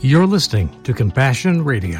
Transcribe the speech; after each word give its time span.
You're 0.00 0.28
listening 0.28 0.80
to 0.84 0.94
Compassion 0.94 1.64
Radio. 1.64 1.98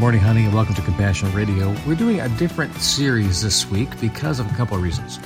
Morning, 0.00 0.20
honey, 0.20 0.44
and 0.46 0.52
welcome 0.52 0.74
to 0.74 0.82
Compassion 0.82 1.32
Radio. 1.32 1.72
We're 1.86 1.94
doing 1.94 2.18
a 2.18 2.28
different 2.30 2.74
series 2.78 3.40
this 3.40 3.70
week 3.70 3.88
because 4.00 4.40
of 4.40 4.50
a 4.50 4.54
couple 4.56 4.76
of 4.76 4.82
reasons. 4.82 5.18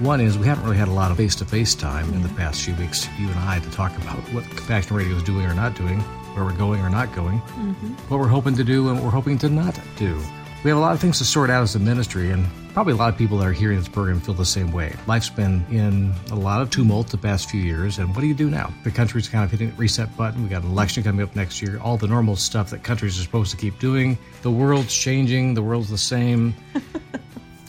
One 0.00 0.20
is 0.20 0.36
we 0.36 0.48
haven't 0.48 0.64
really 0.64 0.76
had 0.76 0.88
a 0.88 0.90
lot 0.90 1.12
of 1.12 1.18
face 1.18 1.36
to 1.36 1.44
face 1.44 1.76
time 1.76 2.12
in 2.12 2.24
the 2.24 2.28
past 2.30 2.62
few 2.62 2.74
weeks, 2.74 3.06
you 3.16 3.28
and 3.28 3.38
I, 3.38 3.60
to 3.60 3.70
talk 3.70 3.96
about 3.98 4.18
what 4.34 4.42
Compassion 4.56 4.96
Radio 4.96 5.14
is 5.14 5.22
doing 5.22 5.46
or 5.46 5.54
not 5.54 5.76
doing, 5.76 6.02
where 6.36 6.44
we're 6.44 6.52
going 6.56 6.80
or 6.82 6.90
not 6.90 7.14
going, 7.14 7.40
mm-hmm. 7.40 7.88
what 8.08 8.20
we're 8.20 8.28
hoping 8.28 8.54
to 8.56 8.64
do 8.64 8.88
and 8.88 8.96
what 8.96 9.04
we're 9.04 9.10
hoping 9.10 9.38
to 9.38 9.48
not 9.48 9.78
do. 9.96 10.14
We 10.62 10.70
have 10.70 10.78
a 10.78 10.80
lot 10.80 10.92
of 10.92 11.00
things 11.00 11.18
to 11.18 11.24
sort 11.24 11.48
out 11.48 11.62
as 11.62 11.74
a 11.74 11.78
ministry, 11.78 12.30
and 12.30 12.46
probably 12.74 12.92
a 12.92 12.96
lot 12.96 13.08
of 13.08 13.16
people 13.16 13.38
that 13.38 13.46
are 13.46 13.52
hearing 13.52 13.78
this 13.78 13.88
program 13.88 14.20
feel 14.20 14.34
the 14.34 14.44
same 14.44 14.72
way. 14.72 14.94
Life's 15.06 15.30
been 15.30 15.64
in 15.70 16.12
a 16.30 16.34
lot 16.34 16.60
of 16.60 16.70
tumult 16.70 17.08
the 17.08 17.18
past 17.18 17.48
few 17.48 17.60
years, 17.60 17.98
and 17.98 18.14
what 18.14 18.20
do 18.20 18.26
you 18.26 18.34
do 18.34 18.50
now? 18.50 18.72
The 18.84 18.90
country's 18.90 19.28
kind 19.28 19.44
of 19.44 19.50
hitting 19.50 19.70
the 19.70 19.76
reset 19.76 20.14
button. 20.16 20.42
We 20.42 20.48
got 20.48 20.64
an 20.64 20.70
election 20.70 21.02
coming 21.02 21.22
up 21.22 21.34
next 21.36 21.62
year, 21.62 21.78
all 21.80 21.96
the 21.96 22.08
normal 22.08 22.36
stuff 22.36 22.70
that 22.70 22.82
countries 22.82 23.18
are 23.18 23.22
supposed 23.22 23.50
to 23.52 23.56
keep 23.56 23.78
doing. 23.78 24.18
The 24.42 24.50
world's 24.50 24.94
changing, 24.94 25.54
the 25.54 25.62
world's 25.62 25.88
the 25.88 25.98
same. 25.98 26.54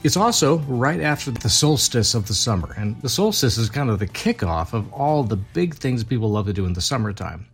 It's 0.04 0.16
also 0.16 0.60
right 0.60 1.02
after 1.02 1.32
the 1.32 1.49
solstice 1.49 2.13
of 2.13 2.27
the 2.27 2.34
summer. 2.34 2.74
And 2.77 3.02
the 3.02 3.10
solstice 3.10 3.58
is 3.58 3.70
kind 3.70 3.90
of 3.90 3.99
the 3.99 4.08
kickoff 4.08 4.74
of 4.74 4.91
all 4.94 5.24
the 5.24 5.36
big 5.36 5.76
things 5.76 6.04
people 6.04 6.32
love 6.32 6.46
to 6.46 6.54
do 6.54 6.66
in 6.66 6.74
the 6.74 6.82
summertime, 6.82 7.48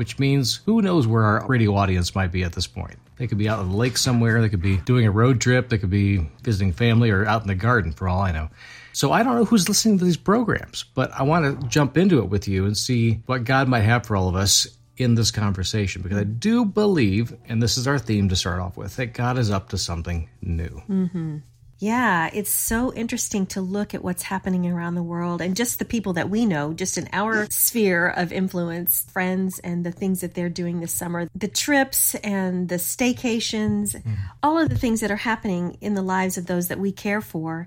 which 0.00 0.18
means 0.18 0.62
who 0.64 0.80
knows 0.80 1.06
where 1.06 1.24
our 1.24 1.46
radio 1.46 1.74
audience 1.74 2.14
might 2.14 2.32
be 2.32 2.42
at 2.42 2.54
this 2.54 2.66
point. 2.66 2.96
They 3.18 3.26
could 3.26 3.36
be 3.36 3.50
out 3.50 3.58
on 3.58 3.68
the 3.68 3.76
lake 3.76 3.98
somewhere, 3.98 4.40
they 4.40 4.48
could 4.48 4.62
be 4.62 4.78
doing 4.78 5.04
a 5.04 5.10
road 5.10 5.42
trip, 5.42 5.68
they 5.68 5.76
could 5.76 5.90
be 5.90 6.26
visiting 6.42 6.72
family 6.72 7.10
or 7.10 7.26
out 7.26 7.42
in 7.42 7.48
the 7.48 7.54
garden 7.54 7.92
for 7.92 8.08
all 8.08 8.22
I 8.22 8.32
know. 8.32 8.48
So 8.94 9.12
I 9.12 9.22
don't 9.22 9.36
know 9.36 9.44
who's 9.44 9.68
listening 9.68 9.98
to 9.98 10.06
these 10.06 10.16
programs, 10.16 10.84
but 10.94 11.12
I 11.12 11.24
want 11.24 11.60
to 11.60 11.68
jump 11.68 11.98
into 11.98 12.20
it 12.20 12.30
with 12.30 12.48
you 12.48 12.64
and 12.64 12.74
see 12.78 13.20
what 13.26 13.44
God 13.44 13.68
might 13.68 13.82
have 13.82 14.06
for 14.06 14.16
all 14.16 14.26
of 14.26 14.36
us 14.36 14.66
in 14.96 15.16
this 15.16 15.30
conversation 15.30 16.00
because 16.00 16.16
I 16.16 16.24
do 16.24 16.64
believe, 16.64 17.36
and 17.46 17.62
this 17.62 17.76
is 17.76 17.86
our 17.86 17.98
theme 17.98 18.30
to 18.30 18.36
start 18.36 18.58
off 18.58 18.78
with, 18.78 18.96
that 18.96 19.12
God 19.12 19.36
is 19.36 19.50
up 19.50 19.68
to 19.68 19.76
something 19.76 20.30
new. 20.40 20.82
Mm-hmm. 20.88 21.36
Yeah, 21.80 22.28
it's 22.34 22.50
so 22.50 22.92
interesting 22.92 23.46
to 23.46 23.62
look 23.62 23.94
at 23.94 24.04
what's 24.04 24.22
happening 24.22 24.66
around 24.66 24.96
the 24.96 25.02
world 25.02 25.40
and 25.40 25.56
just 25.56 25.78
the 25.78 25.86
people 25.86 26.12
that 26.12 26.28
we 26.28 26.44
know, 26.44 26.74
just 26.74 26.98
in 26.98 27.08
our 27.10 27.46
sphere 27.50 28.06
of 28.06 28.34
influence, 28.34 29.06
friends, 29.10 29.58
and 29.60 29.84
the 29.84 29.90
things 29.90 30.20
that 30.20 30.34
they're 30.34 30.50
doing 30.50 30.80
this 30.80 30.92
summer, 30.92 31.30
the 31.34 31.48
trips 31.48 32.14
and 32.16 32.68
the 32.68 32.74
staycations, 32.74 33.96
mm-hmm. 33.96 34.12
all 34.42 34.58
of 34.58 34.68
the 34.68 34.76
things 34.76 35.00
that 35.00 35.10
are 35.10 35.16
happening 35.16 35.78
in 35.80 35.94
the 35.94 36.02
lives 36.02 36.36
of 36.36 36.44
those 36.44 36.68
that 36.68 36.78
we 36.78 36.92
care 36.92 37.22
for. 37.22 37.66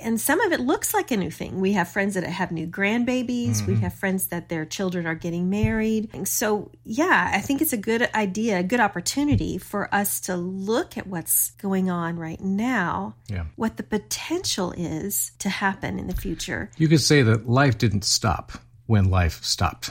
And 0.00 0.20
some 0.20 0.40
of 0.40 0.52
it 0.52 0.60
looks 0.60 0.94
like 0.94 1.10
a 1.10 1.16
new 1.16 1.30
thing. 1.30 1.60
We 1.60 1.72
have 1.72 1.88
friends 1.88 2.14
that 2.14 2.24
have 2.24 2.50
new 2.50 2.66
grandbabies. 2.66 3.66
We 3.66 3.74
mm-hmm. 3.74 3.82
have 3.82 3.94
friends 3.94 4.28
that 4.28 4.48
their 4.48 4.64
children 4.64 5.06
are 5.06 5.14
getting 5.14 5.50
married. 5.50 6.10
And 6.12 6.26
so, 6.26 6.70
yeah, 6.84 7.30
I 7.32 7.40
think 7.40 7.62
it's 7.62 7.72
a 7.72 7.76
good 7.76 8.08
idea, 8.14 8.58
a 8.58 8.62
good 8.62 8.80
opportunity 8.80 9.58
for 9.58 9.92
us 9.94 10.20
to 10.22 10.36
look 10.36 10.96
at 10.96 11.06
what's 11.06 11.52
going 11.52 11.90
on 11.90 12.18
right 12.18 12.40
now, 12.40 13.14
Yeah. 13.28 13.44
what 13.56 13.76
the 13.76 13.82
potential 13.82 14.72
is 14.76 15.32
to 15.38 15.48
happen 15.48 15.98
in 15.98 16.06
the 16.06 16.16
future. 16.16 16.70
You 16.76 16.88
could 16.88 17.00
say 17.00 17.22
that 17.22 17.48
life 17.48 17.78
didn't 17.78 18.04
stop 18.04 18.52
when 18.86 19.10
life 19.10 19.42
stopped. 19.44 19.90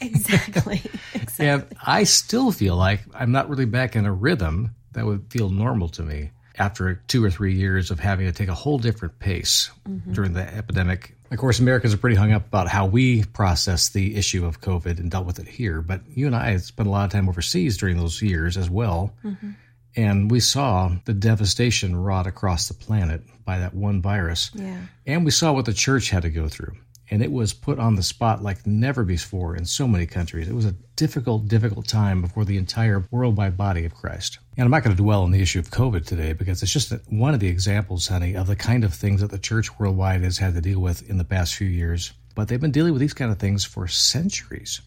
Exactly. 0.00 0.82
exactly. 1.14 1.48
And 1.48 1.66
I 1.84 2.04
still 2.04 2.52
feel 2.52 2.76
like 2.76 3.00
I'm 3.14 3.32
not 3.32 3.48
really 3.48 3.64
back 3.64 3.96
in 3.96 4.06
a 4.06 4.12
rhythm 4.12 4.74
that 4.92 5.04
would 5.06 5.26
feel 5.30 5.50
normal 5.50 5.88
to 5.90 6.02
me 6.02 6.30
after 6.58 6.94
two 7.08 7.24
or 7.24 7.30
three 7.30 7.54
years 7.54 7.90
of 7.90 8.00
having 8.00 8.26
to 8.26 8.32
take 8.32 8.48
a 8.48 8.54
whole 8.54 8.78
different 8.78 9.18
pace 9.18 9.70
mm-hmm. 9.88 10.12
during 10.12 10.32
the 10.32 10.42
epidemic. 10.42 11.14
Of 11.30 11.38
course, 11.38 11.58
Americans 11.58 11.92
are 11.92 11.98
pretty 11.98 12.16
hung 12.16 12.32
up 12.32 12.46
about 12.46 12.68
how 12.68 12.86
we 12.86 13.24
process 13.24 13.88
the 13.88 14.16
issue 14.16 14.46
of 14.46 14.60
COVID 14.60 14.98
and 14.98 15.10
dealt 15.10 15.26
with 15.26 15.38
it 15.38 15.48
here. 15.48 15.80
But 15.82 16.02
you 16.08 16.26
and 16.26 16.36
I 16.36 16.56
spent 16.58 16.88
a 16.88 16.90
lot 16.90 17.04
of 17.04 17.10
time 17.10 17.28
overseas 17.28 17.76
during 17.76 17.96
those 17.96 18.22
years 18.22 18.56
as 18.56 18.70
well. 18.70 19.14
Mm-hmm. 19.24 19.50
And 19.96 20.30
we 20.30 20.40
saw 20.40 20.92
the 21.06 21.14
devastation 21.14 21.96
wrought 21.96 22.26
across 22.26 22.68
the 22.68 22.74
planet 22.74 23.22
by 23.44 23.58
that 23.60 23.74
one 23.74 24.02
virus. 24.02 24.50
Yeah. 24.54 24.78
And 25.06 25.24
we 25.24 25.30
saw 25.30 25.52
what 25.52 25.64
the 25.64 25.72
church 25.72 26.10
had 26.10 26.22
to 26.22 26.30
go 26.30 26.48
through. 26.48 26.76
And 27.10 27.22
it 27.22 27.30
was 27.30 27.52
put 27.52 27.78
on 27.78 27.94
the 27.94 28.02
spot 28.02 28.42
like 28.42 28.66
never 28.66 29.04
before 29.04 29.54
in 29.54 29.64
so 29.64 29.86
many 29.86 30.06
countries. 30.06 30.48
It 30.48 30.54
was 30.54 30.64
a 30.64 30.74
difficult, 30.96 31.46
difficult 31.46 31.86
time 31.86 32.20
before 32.20 32.44
the 32.44 32.56
entire 32.56 33.04
worldwide 33.10 33.56
body 33.56 33.84
of 33.84 33.94
Christ. 33.94 34.38
And 34.56 34.64
I'm 34.64 34.70
not 34.70 34.82
going 34.82 34.96
to 34.96 35.02
dwell 35.02 35.22
on 35.22 35.30
the 35.30 35.40
issue 35.40 35.60
of 35.60 35.70
COVID 35.70 36.04
today 36.04 36.32
because 36.32 36.62
it's 36.62 36.72
just 36.72 36.92
one 37.08 37.34
of 37.34 37.40
the 37.40 37.48
examples, 37.48 38.08
honey, 38.08 38.34
of 38.34 38.48
the 38.48 38.56
kind 38.56 38.82
of 38.82 38.92
things 38.92 39.20
that 39.20 39.30
the 39.30 39.38
church 39.38 39.78
worldwide 39.78 40.22
has 40.22 40.38
had 40.38 40.54
to 40.54 40.60
deal 40.60 40.80
with 40.80 41.08
in 41.08 41.18
the 41.18 41.24
past 41.24 41.54
few 41.54 41.68
years. 41.68 42.12
But 42.34 42.48
they've 42.48 42.60
been 42.60 42.72
dealing 42.72 42.92
with 42.92 43.00
these 43.00 43.14
kind 43.14 43.30
of 43.30 43.38
things 43.38 43.64
for 43.64 43.86
centuries. 43.86 44.80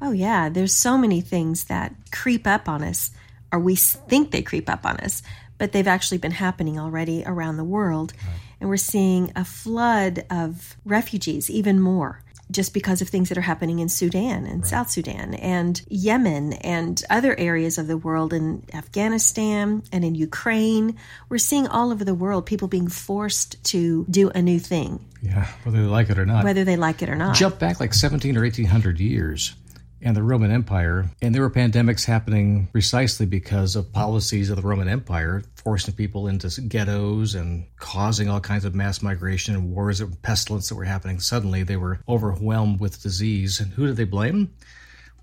Oh, 0.00 0.12
yeah. 0.12 0.48
There's 0.48 0.74
so 0.74 0.98
many 0.98 1.20
things 1.20 1.64
that 1.64 1.94
creep 2.10 2.46
up 2.46 2.68
on 2.68 2.82
us, 2.82 3.12
or 3.52 3.60
we 3.60 3.76
think 3.76 4.30
they 4.30 4.42
creep 4.42 4.68
up 4.68 4.84
on 4.84 4.96
us, 4.98 5.22
but 5.58 5.72
they've 5.72 5.86
actually 5.86 6.18
been 6.18 6.32
happening 6.32 6.78
already 6.78 7.22
around 7.24 7.56
the 7.56 7.64
world. 7.64 8.12
And 8.62 8.68
we're 8.70 8.76
seeing 8.76 9.32
a 9.34 9.44
flood 9.44 10.24
of 10.30 10.76
refugees, 10.84 11.50
even 11.50 11.80
more, 11.80 12.22
just 12.48 12.72
because 12.72 13.02
of 13.02 13.08
things 13.08 13.28
that 13.28 13.36
are 13.36 13.40
happening 13.40 13.80
in 13.80 13.88
Sudan 13.88 14.46
and 14.46 14.64
South 14.64 14.88
Sudan 14.88 15.34
and 15.34 15.82
Yemen 15.88 16.52
and 16.52 17.02
other 17.10 17.36
areas 17.36 17.76
of 17.76 17.88
the 17.88 17.96
world 17.96 18.32
in 18.32 18.62
Afghanistan 18.72 19.82
and 19.90 20.04
in 20.04 20.14
Ukraine. 20.14 20.96
We're 21.28 21.38
seeing 21.38 21.66
all 21.66 21.90
over 21.90 22.04
the 22.04 22.14
world 22.14 22.46
people 22.46 22.68
being 22.68 22.86
forced 22.86 23.62
to 23.64 24.06
do 24.08 24.30
a 24.30 24.40
new 24.40 24.60
thing, 24.60 25.04
Yeah, 25.22 25.48
whether 25.64 25.82
they 25.82 25.88
like 25.88 26.08
it 26.10 26.18
or 26.18 26.24
not. 26.24 26.44
whether 26.44 26.62
they 26.62 26.76
like 26.76 27.02
it 27.02 27.08
or 27.08 27.16
not. 27.16 27.34
jump 27.34 27.58
back 27.58 27.80
like 27.80 27.92
17 27.92 28.36
or 28.36 28.42
1800 28.42 29.00
years 29.00 29.54
and 30.02 30.16
the 30.16 30.22
Roman 30.22 30.50
Empire, 30.50 31.08
and 31.20 31.34
there 31.34 31.42
were 31.42 31.50
pandemics 31.50 32.04
happening 32.04 32.66
precisely 32.72 33.24
because 33.24 33.76
of 33.76 33.92
policies 33.92 34.50
of 34.50 34.56
the 34.56 34.62
Roman 34.62 34.88
Empire, 34.88 35.42
forcing 35.54 35.94
people 35.94 36.26
into 36.26 36.60
ghettos 36.62 37.34
and 37.34 37.64
causing 37.76 38.28
all 38.28 38.40
kinds 38.40 38.64
of 38.64 38.74
mass 38.74 39.00
migration 39.00 39.54
and 39.54 39.72
wars 39.72 40.00
and 40.00 40.20
pestilence 40.22 40.68
that 40.68 40.74
were 40.74 40.84
happening. 40.84 41.20
Suddenly, 41.20 41.62
they 41.62 41.76
were 41.76 42.00
overwhelmed 42.08 42.80
with 42.80 43.02
disease. 43.02 43.60
And 43.60 43.72
who 43.72 43.86
did 43.86 43.96
they 43.96 44.04
blame? 44.04 44.52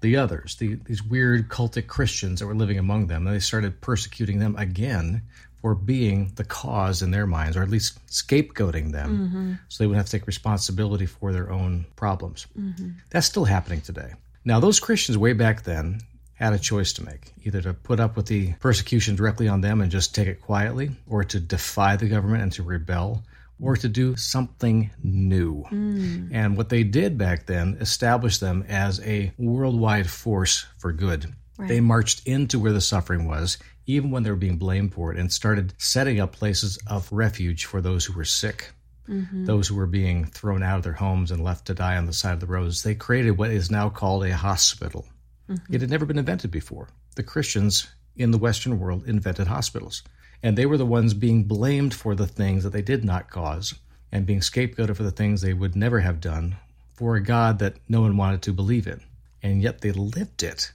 The 0.01 0.15
others, 0.15 0.55
the, 0.55 0.75
these 0.85 1.03
weird 1.03 1.49
cultic 1.49 1.87
Christians 1.87 2.39
that 2.39 2.47
were 2.47 2.55
living 2.55 2.79
among 2.79 3.07
them. 3.07 3.27
And 3.27 3.35
they 3.35 3.41
started 3.41 3.81
persecuting 3.81 4.39
them 4.39 4.55
again 4.55 5.23
for 5.61 5.75
being 5.75 6.31
the 6.35 6.45
cause 6.45 7.01
in 7.01 7.11
their 7.11 7.27
minds, 7.27 7.57
or 7.57 7.63
at 7.63 7.69
least 7.69 7.99
scapegoating 8.07 8.93
them 8.93 9.27
mm-hmm. 9.27 9.53
so 9.67 9.83
they 9.83 9.87
would 9.87 9.97
have 9.97 10.05
to 10.05 10.11
take 10.13 10.25
responsibility 10.25 11.05
for 11.05 11.33
their 11.33 11.51
own 11.51 11.85
problems. 11.97 12.47
Mm-hmm. 12.57 12.91
That's 13.09 13.27
still 13.27 13.43
happening 13.43 13.81
today. 13.81 14.13
Now, 14.45 14.59
those 14.59 14.79
Christians 14.79 15.17
way 15.17 15.33
back 15.33 15.63
then 15.63 16.01
had 16.33 16.53
a 16.53 16.59
choice 16.59 16.93
to 16.93 17.03
make 17.03 17.33
either 17.43 17.61
to 17.61 17.73
put 17.73 17.99
up 17.99 18.15
with 18.15 18.27
the 18.27 18.53
persecution 18.53 19.15
directly 19.15 19.47
on 19.47 19.61
them 19.61 19.81
and 19.81 19.91
just 19.91 20.15
take 20.15 20.27
it 20.27 20.41
quietly, 20.41 20.91
or 21.07 21.23
to 21.25 21.39
defy 21.39 21.97
the 21.97 22.07
government 22.07 22.43
and 22.43 22.51
to 22.53 22.63
rebel, 22.63 23.23
or 23.61 23.75
to 23.75 23.89
do 23.89 24.15
something 24.15 24.89
new. 25.03 25.65
Mm. 25.69 26.29
And 26.31 26.55
what 26.55 26.69
they 26.69 26.83
did 26.83 27.17
back 27.17 27.45
then 27.45 27.77
established 27.81 28.39
them 28.39 28.63
as 28.69 29.01
a 29.01 29.33
worldwide 29.37 30.09
force 30.09 30.65
for 30.77 30.93
good. 30.93 31.33
They 31.57 31.81
marched 31.81 32.25
into 32.25 32.57
where 32.57 32.71
the 32.71 32.79
suffering 32.79 33.27
was, 33.27 33.57
even 33.85 34.11
when 34.11 34.23
they 34.23 34.29
were 34.29 34.37
being 34.37 34.57
blamed 34.57 34.93
for 34.93 35.11
it, 35.11 35.19
and 35.19 35.29
started 35.29 35.73
setting 35.77 36.21
up 36.21 36.31
places 36.31 36.79
of 36.87 37.11
refuge 37.11 37.65
for 37.65 37.81
those 37.81 38.05
who 38.05 38.13
were 38.13 38.23
sick 38.23 38.71
Mm-hmm. 39.09 39.45
those 39.45 39.67
who 39.67 39.75
were 39.75 39.87
being 39.87 40.25
thrown 40.25 40.61
out 40.61 40.77
of 40.77 40.83
their 40.83 40.93
homes 40.93 41.31
and 41.31 41.43
left 41.43 41.65
to 41.65 41.73
die 41.73 41.97
on 41.97 42.05
the 42.05 42.13
side 42.13 42.33
of 42.33 42.39
the 42.41 42.45
roads. 42.45 42.83
They 42.83 42.93
created 42.93 43.31
what 43.31 43.49
is 43.49 43.71
now 43.71 43.89
called 43.89 44.23
a 44.23 44.37
hospital. 44.37 45.07
Mm-hmm. 45.49 45.73
It 45.73 45.81
had 45.81 45.89
never 45.89 46.05
been 46.05 46.19
invented 46.19 46.51
before. 46.51 46.89
The 47.15 47.23
Christians 47.23 47.87
in 48.15 48.29
the 48.29 48.37
Western 48.37 48.79
world 48.79 49.07
invented 49.07 49.47
hospitals, 49.47 50.03
and 50.43 50.55
they 50.55 50.67
were 50.67 50.77
the 50.77 50.85
ones 50.85 51.15
being 51.15 51.45
blamed 51.45 51.93
for 51.93 52.13
the 52.13 52.27
things 52.27 52.63
that 52.63 52.69
they 52.69 52.83
did 52.83 53.03
not 53.03 53.31
cause 53.31 53.73
and 54.11 54.27
being 54.27 54.41
scapegoated 54.41 54.95
for 54.95 55.03
the 55.03 55.11
things 55.11 55.41
they 55.41 55.53
would 55.53 55.75
never 55.75 56.01
have 56.01 56.21
done 56.21 56.57
for 56.93 57.15
a 57.15 57.23
God 57.23 57.57
that 57.59 57.77
no 57.87 58.01
one 58.01 58.15
wanted 58.15 58.43
to 58.43 58.53
believe 58.53 58.85
in. 58.85 59.01
And 59.41 59.61
yet 59.61 59.81
they 59.81 59.91
lived 59.91 60.43
it. 60.43 60.71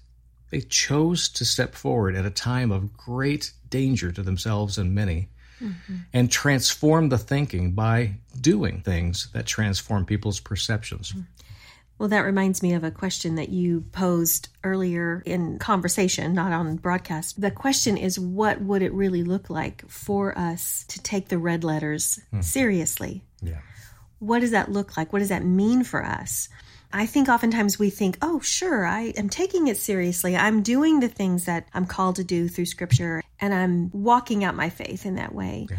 They 0.50 0.60
chose 0.60 1.28
to 1.30 1.44
step 1.44 1.74
forward 1.74 2.16
at 2.16 2.26
a 2.26 2.30
time 2.30 2.72
of 2.72 2.96
great 2.96 3.52
danger 3.68 4.10
to 4.10 4.22
themselves 4.22 4.78
and 4.78 4.94
many 4.94 5.28
Mm-hmm. 5.62 5.96
and 6.12 6.30
transform 6.30 7.08
the 7.10 7.18
thinking 7.18 7.72
by 7.72 8.16
doing 8.40 8.80
things 8.80 9.28
that 9.32 9.46
transform 9.46 10.04
people's 10.04 10.40
perceptions. 10.40 11.12
Mm-hmm. 11.12 11.20
Well, 11.98 12.08
that 12.08 12.20
reminds 12.20 12.62
me 12.62 12.74
of 12.74 12.82
a 12.82 12.90
question 12.90 13.36
that 13.36 13.50
you 13.50 13.82
posed 13.92 14.48
earlier 14.64 15.22
in 15.24 15.58
conversation, 15.58 16.34
not 16.34 16.52
on 16.52 16.76
broadcast. 16.76 17.40
The 17.40 17.52
question 17.52 17.96
is 17.96 18.18
what 18.18 18.60
would 18.60 18.82
it 18.82 18.92
really 18.92 19.22
look 19.22 19.48
like 19.48 19.88
for 19.88 20.36
us 20.36 20.84
to 20.88 21.00
take 21.02 21.28
the 21.28 21.38
red 21.38 21.62
letters 21.62 22.20
hmm. 22.30 22.40
seriously? 22.40 23.22
Yeah. 23.40 23.60
What 24.18 24.40
does 24.40 24.50
that 24.50 24.72
look 24.72 24.96
like? 24.96 25.12
What 25.12 25.20
does 25.20 25.28
that 25.28 25.44
mean 25.44 25.84
for 25.84 26.04
us? 26.04 26.48
I 26.92 27.06
think 27.06 27.28
oftentimes 27.28 27.78
we 27.78 27.90
think, 27.90 28.18
oh, 28.22 28.38
sure, 28.38 28.86
I 28.86 29.12
am 29.16 29.28
taking 29.28 29.66
it 29.66 29.76
seriously. 29.76 30.36
I'm 30.36 30.62
doing 30.62 31.00
the 31.00 31.08
things 31.08 31.46
that 31.46 31.66
I'm 31.74 31.86
called 31.86 32.16
to 32.16 32.24
do 32.24 32.48
through 32.48 32.66
scripture, 32.66 33.20
and 33.44 33.54
I'm 33.54 33.90
walking 33.92 34.42
out 34.44 34.54
my 34.54 34.70
faith 34.70 35.04
in 35.04 35.16
that 35.16 35.34
way. 35.34 35.66
Yeah. 35.70 35.78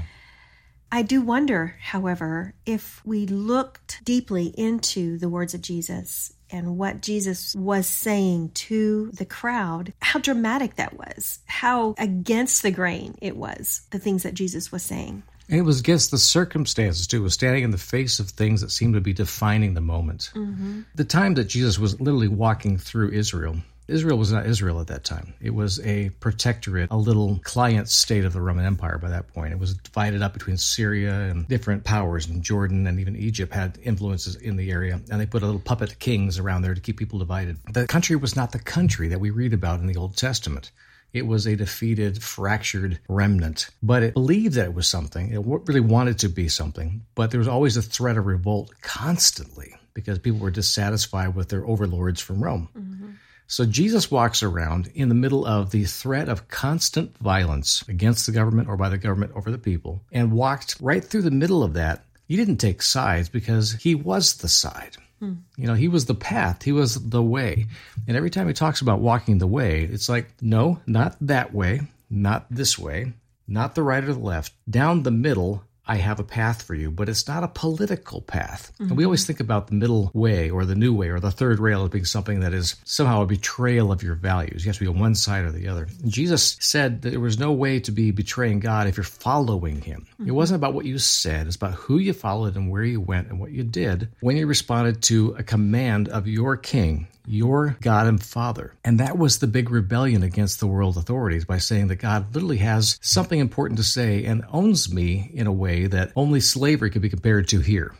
I 0.91 1.01
do 1.01 1.21
wonder, 1.21 1.75
however, 1.81 2.53
if 2.65 3.01
we 3.05 3.25
looked 3.25 4.03
deeply 4.05 4.53
into 4.57 5.17
the 5.17 5.27
words 5.27 5.53
of 5.53 5.61
Jesus 5.61 6.31
and 6.49 6.77
what 6.77 7.01
Jesus 7.01 7.55
was 7.55 7.87
saying 7.87 8.51
to 8.53 9.11
the 9.13 9.25
crowd, 9.25 9.93
how 10.01 10.19
dramatic 10.19 10.75
that 10.75 10.97
was, 10.97 11.39
how 11.47 11.95
against 11.97 12.61
the 12.61 12.71
grain 12.71 13.15
it 13.21 13.35
was, 13.35 13.81
the 13.89 13.99
things 13.99 14.23
that 14.23 14.35
Jesus 14.35 14.71
was 14.71 14.83
saying. 14.83 15.23
And 15.49 15.59
it 15.59 15.63
was 15.63 15.79
against 15.79 16.11
the 16.11 16.17
circumstances 16.17 17.07
too. 17.07 17.17
It 17.17 17.23
was 17.23 17.33
standing 17.33 17.63
in 17.63 17.71
the 17.71 17.77
face 17.77 18.19
of 18.19 18.29
things 18.29 18.61
that 18.61 18.71
seemed 18.71 18.93
to 18.93 19.01
be 19.01 19.13
defining 19.13 19.73
the 19.73 19.81
moment. 19.81 20.31
Mm-hmm. 20.33 20.81
The 20.95 21.03
time 21.03 21.33
that 21.33 21.45
Jesus 21.45 21.77
was 21.77 21.99
literally 21.99 22.27
walking 22.27 22.77
through 22.77 23.11
Israel, 23.11 23.57
Israel 23.87 24.17
was 24.17 24.31
not 24.31 24.45
Israel 24.45 24.79
at 24.81 24.87
that 24.87 25.03
time. 25.03 25.33
It 25.39 25.53
was 25.53 25.79
a 25.85 26.09
protectorate, 26.19 26.89
a 26.91 26.97
little 26.97 27.39
client 27.43 27.87
state 27.87 28.25
of 28.25 28.33
the 28.33 28.41
Roman 28.41 28.65
Empire 28.65 28.97
by 28.97 29.09
that 29.09 29.27
point. 29.27 29.53
It 29.53 29.59
was 29.59 29.75
divided 29.75 30.21
up 30.21 30.33
between 30.33 30.57
Syria 30.57 31.13
and 31.13 31.47
different 31.47 31.83
powers, 31.83 32.27
and 32.27 32.41
Jordan 32.41 32.87
and 32.87 32.99
even 32.99 33.15
Egypt 33.15 33.53
had 33.53 33.77
influences 33.83 34.35
in 34.35 34.55
the 34.55 34.71
area. 34.71 34.99
And 35.11 35.21
they 35.21 35.25
put 35.25 35.43
a 35.43 35.45
little 35.45 35.61
puppet 35.61 35.99
kings 35.99 36.39
around 36.39 36.63
there 36.63 36.73
to 36.73 36.81
keep 36.81 36.97
people 36.97 37.19
divided. 37.19 37.57
The 37.71 37.87
country 37.87 38.15
was 38.15 38.35
not 38.35 38.51
the 38.51 38.59
country 38.59 39.07
that 39.09 39.19
we 39.19 39.29
read 39.29 39.53
about 39.53 39.79
in 39.79 39.87
the 39.87 39.97
Old 39.97 40.17
Testament. 40.17 40.71
It 41.13 41.27
was 41.27 41.45
a 41.45 41.55
defeated, 41.55 42.21
fractured 42.21 42.99
remnant. 43.07 43.69
But 43.81 44.03
it 44.03 44.13
believed 44.15 44.55
that 44.55 44.65
it 44.65 44.73
was 44.73 44.87
something. 44.87 45.31
It 45.31 45.39
really 45.45 45.79
wanted 45.79 46.19
to 46.19 46.27
be 46.27 46.49
something. 46.49 47.05
But 47.15 47.31
there 47.31 47.39
was 47.39 47.47
always 47.47 47.77
a 47.77 47.81
threat 47.81 48.17
of 48.17 48.25
revolt 48.25 48.73
constantly 48.81 49.75
because 49.93 50.19
people 50.19 50.39
were 50.39 50.51
dissatisfied 50.51 51.33
with 51.33 51.47
their 51.47 51.65
overlords 51.65 52.19
from 52.19 52.43
Rome. 52.43 52.67
Mm-hmm. 52.77 53.11
So 53.47 53.65
Jesus 53.65 54.09
walks 54.09 54.41
around 54.41 54.91
in 54.95 55.09
the 55.09 55.15
middle 55.15 55.45
of 55.45 55.71
the 55.71 55.85
threat 55.85 56.29
of 56.29 56.47
constant 56.47 57.17
violence 57.19 57.83
against 57.87 58.25
the 58.25 58.31
government 58.31 58.67
or 58.67 58.77
by 58.77 58.89
the 58.89 58.97
government 58.97 59.33
over 59.35 59.51
the 59.51 59.57
people 59.57 60.01
and 60.11 60.31
walked 60.31 60.77
right 60.79 61.03
through 61.03 61.21
the 61.21 61.31
middle 61.31 61.63
of 61.63 61.73
that. 61.73 62.03
He 62.27 62.35
didn't 62.35 62.57
take 62.57 62.81
sides 62.81 63.29
because 63.29 63.73
he 63.73 63.93
was 63.93 64.37
the 64.37 64.49
side. 64.49 64.97
Hmm. 65.19 65.33
You 65.57 65.67
know, 65.67 65.75
he 65.75 65.87
was 65.87 66.05
the 66.05 66.15
path, 66.15 66.63
he 66.63 66.71
was 66.71 67.09
the 67.09 67.21
way. 67.21 67.67
And 68.07 68.17
every 68.17 68.29
time 68.29 68.47
he 68.47 68.53
talks 68.53 68.81
about 68.81 68.99
walking 68.99 69.37
the 69.37 69.47
way, 69.47 69.83
it's 69.83 70.09
like, 70.09 70.31
no, 70.41 70.79
not 70.87 71.15
that 71.21 71.53
way, 71.53 71.81
not 72.09 72.47
this 72.49 72.79
way, 72.79 73.13
not 73.47 73.75
the 73.75 73.83
right 73.83 74.03
or 74.03 74.13
the 74.13 74.19
left, 74.19 74.53
down 74.69 75.03
the 75.03 75.11
middle 75.11 75.63
I 75.87 75.97
have 75.97 76.19
a 76.19 76.23
path 76.23 76.61
for 76.63 76.73
you, 76.73 76.89
but 76.91 77.09
it's 77.09 77.27
not 77.27 77.43
a 77.43 77.47
political 77.47 78.21
path. 78.21 78.71
Mm-hmm. 78.73 78.83
And 78.83 78.97
we 78.97 79.05
always 79.05 79.25
think 79.25 79.39
about 79.39 79.67
the 79.67 79.75
middle 79.75 80.11
way 80.13 80.49
or 80.49 80.65
the 80.65 80.75
new 80.75 80.93
way 80.93 81.09
or 81.09 81.19
the 81.19 81.31
third 81.31 81.59
rail 81.59 81.83
as 81.83 81.89
being 81.89 82.05
something 82.05 82.39
that 82.39 82.53
is 82.53 82.75
somehow 82.83 83.21
a 83.21 83.25
betrayal 83.25 83.91
of 83.91 84.03
your 84.03 84.15
values. 84.15 84.65
You 84.65 84.69
have 84.69 84.77
to 84.77 84.83
be 84.83 84.87
on 84.87 84.99
one 84.99 85.15
side 85.15 85.45
or 85.45 85.51
the 85.51 85.67
other. 85.67 85.87
Jesus 86.05 86.57
said 86.59 87.01
that 87.03 87.11
there 87.11 87.19
was 87.19 87.39
no 87.39 87.51
way 87.51 87.79
to 87.81 87.91
be 87.91 88.11
betraying 88.11 88.59
God 88.59 88.87
if 88.87 88.97
you're 88.97 89.03
following 89.03 89.81
him. 89.81 90.07
Mm-hmm. 90.13 90.29
It 90.29 90.33
wasn't 90.33 90.57
about 90.57 90.73
what 90.73 90.85
you 90.85 90.97
said, 90.97 91.47
it's 91.47 91.55
about 91.55 91.73
who 91.73 91.97
you 91.97 92.13
followed 92.13 92.55
and 92.55 92.71
where 92.71 92.83
you 92.83 92.99
went 92.99 93.29
and 93.29 93.39
what 93.39 93.51
you 93.51 93.63
did 93.63 94.09
when 94.21 94.37
you 94.37 94.47
responded 94.47 95.03
to 95.03 95.35
a 95.37 95.43
command 95.43 96.09
of 96.09 96.27
your 96.27 96.57
king 96.57 97.07
your 97.27 97.77
God 97.81 98.07
and 98.07 98.21
Father. 98.21 98.73
And 98.83 98.99
that 98.99 99.17
was 99.17 99.39
the 99.39 99.47
big 99.47 99.69
rebellion 99.69 100.23
against 100.23 100.59
the 100.59 100.67
world 100.67 100.97
authorities 100.97 101.45
by 101.45 101.57
saying 101.57 101.87
that 101.87 101.95
God 101.95 102.33
literally 102.33 102.57
has 102.57 102.99
something 103.01 103.39
important 103.39 103.77
to 103.77 103.83
say 103.83 104.25
and 104.25 104.45
owns 104.51 104.91
me 104.91 105.31
in 105.33 105.47
a 105.47 105.51
way 105.51 105.74
that 105.83 106.11
only 106.15 106.39
slavery 106.39 106.89
could 106.89 107.01
be 107.01 107.09
compared 107.09 107.47
to 107.49 107.59
here. 107.59 107.93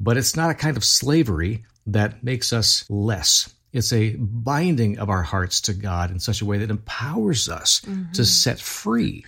But 0.00 0.16
it's 0.16 0.36
not 0.36 0.50
a 0.50 0.54
kind 0.54 0.76
of 0.76 0.84
slavery 0.84 1.64
that 1.86 2.22
makes 2.22 2.52
us 2.52 2.84
less. 2.88 3.52
It's 3.72 3.92
a 3.92 4.16
binding 4.16 4.98
of 4.98 5.10
our 5.10 5.22
hearts 5.22 5.60
to 5.62 5.74
God 5.74 6.10
in 6.10 6.20
such 6.20 6.40
a 6.40 6.46
way 6.46 6.58
that 6.58 6.70
empowers 6.70 7.48
us 7.48 7.80
mm-hmm. 7.80 8.12
to 8.12 8.24
set 8.24 8.60
free. 8.60 9.24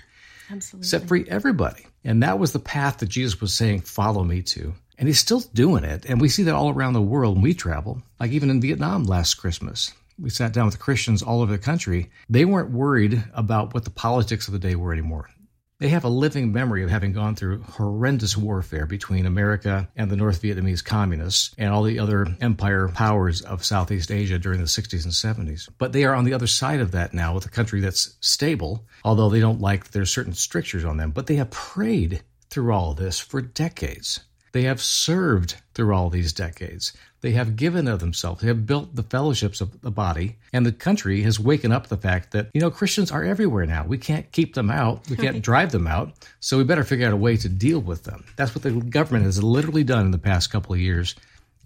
Absolutely. 0.51 0.87
Set 0.87 1.09
free 1.09 1.25
everybody. 1.29 1.87
And 2.05 2.23
that 2.23 2.39
was 2.39 2.53
the 2.53 2.59
path 2.59 2.99
that 2.99 3.09
Jesus 3.09 3.41
was 3.41 3.55
saying, 3.55 3.83
follow 3.83 4.25
me 4.25 4.43
to. 4.43 4.75
And 4.99 5.09
he's 5.09 5.21
still 5.21 5.41
doing 5.55 5.85
it. 5.85 6.07
And 6.07 6.21
we 6.21 6.29
see 6.29 6.45
that 6.45 6.55
all 6.55 6.71
around 6.71 6.95
the 6.95 7.03
world 7.03 7.37
when 7.37 7.43
we 7.43 7.55
travel, 7.55 8.03
like 8.19 8.33
even 8.33 8.51
in 8.51 8.61
Vietnam 8.61 9.05
last 9.05 9.35
Christmas. 9.35 9.93
We 10.19 10.31
sat 10.31 10.53
down 10.53 10.67
with 10.67 10.79
Christians 10.79 11.23
all 11.23 11.41
over 11.41 11.53
the 11.53 11.59
country. 11.59 12.11
They 12.29 12.45
weren't 12.45 12.71
worried 12.71 13.25
about 13.33 13.73
what 13.73 13.85
the 13.85 13.91
politics 13.91 14.49
of 14.49 14.53
the 14.53 14.59
day 14.59 14.75
were 14.75 14.93
anymore. 14.93 15.31
They 15.81 15.89
have 15.89 16.05
a 16.05 16.11
living 16.11 16.53
memory 16.53 16.83
of 16.83 16.91
having 16.91 17.15
gone 17.15 17.35
through 17.35 17.63
horrendous 17.63 18.37
warfare 18.37 18.85
between 18.85 19.25
America 19.25 19.89
and 19.97 20.11
the 20.11 20.17
North 20.17 20.43
Vietnamese 20.43 20.85
communists 20.85 21.55
and 21.57 21.73
all 21.73 21.85
the 21.85 21.99
other 21.99 22.27
empire 22.43 22.89
powers 22.89 23.41
of 23.41 23.65
Southeast 23.65 24.11
Asia 24.11 24.39
during 24.39 24.61
the 24.61 24.67
60s 24.67 25.05
and 25.05 25.49
70s. 25.49 25.71
But 25.79 25.95
they 25.95 26.05
are 26.05 26.15
on 26.15 26.27
the 26.27 26.35
other 26.35 26.47
side 26.47 26.81
of 26.81 26.91
that 26.93 27.15
now 27.15 27.35
with 27.35 27.47
a 27.47 27.51
country 27.51 27.81
that's 27.81 28.15
stable, 28.21 28.85
although 29.05 29.31
they 29.31 29.41
don't 29.41 29.63
like 29.63 29.91
there's 29.91 30.13
certain 30.13 30.35
strictures 30.35 30.85
on 30.85 30.99
them. 30.99 31.13
But 31.13 31.29
they 31.29 31.37
have 31.37 31.51
prayed 31.51 32.25
through 32.51 32.75
all 32.75 32.93
this 32.93 33.19
for 33.19 33.41
decades. 33.41 34.21
They 34.53 34.65
have 34.65 34.83
served 34.83 35.57
through 35.73 35.95
all 35.95 36.11
these 36.11 36.35
decades. 36.35 36.93
They 37.21 37.33
have 37.33 37.57
given 37.57 37.87
of 37.87 38.01
themselves. 38.01 38.41
They 38.41 38.49
have 38.49 38.67
built 38.67 38.95
the 38.95 39.03
fellowships 39.03 39.61
of 39.61 39.81
the 39.83 39.91
body. 39.91 40.39
And 40.53 40.65
the 40.65 40.73
country 40.73 41.23
has 41.23 41.39
waken 41.39 41.71
up 41.71 41.89
the 41.89 41.97
fact 41.97 42.33
that, 42.33 42.49
you 42.55 42.61
know, 42.61 42.71
Christians 42.71 43.11
are 43.11 43.23
everywhere 43.23 43.67
now. 43.67 43.85
We 43.85 43.99
can't 43.99 44.31
keep 44.33 44.55
them 44.55 44.71
out. 44.71 45.09
We 45.09 45.17
can't 45.17 45.43
drive 45.43 45.73
them 45.73 45.87
out. 45.87 46.13
So 46.41 46.57
we 46.57 46.65
better 46.65 46.85
figure 46.85 47.07
out 47.07 47.13
a 47.13 47.17
way 47.17 47.37
to 47.37 47.49
deal 47.49 47.81
with 47.81 48.05
them. 48.05 48.25
That's 48.37 48.55
what 48.55 48.63
the 48.63 48.73
government 48.73 49.27
has 49.27 49.43
literally 49.43 49.85
done 49.85 50.07
in 50.07 50.11
the 50.13 50.19
past 50.19 50.51
couple 50.51 50.73
of 50.73 50.81
years. 50.81 51.15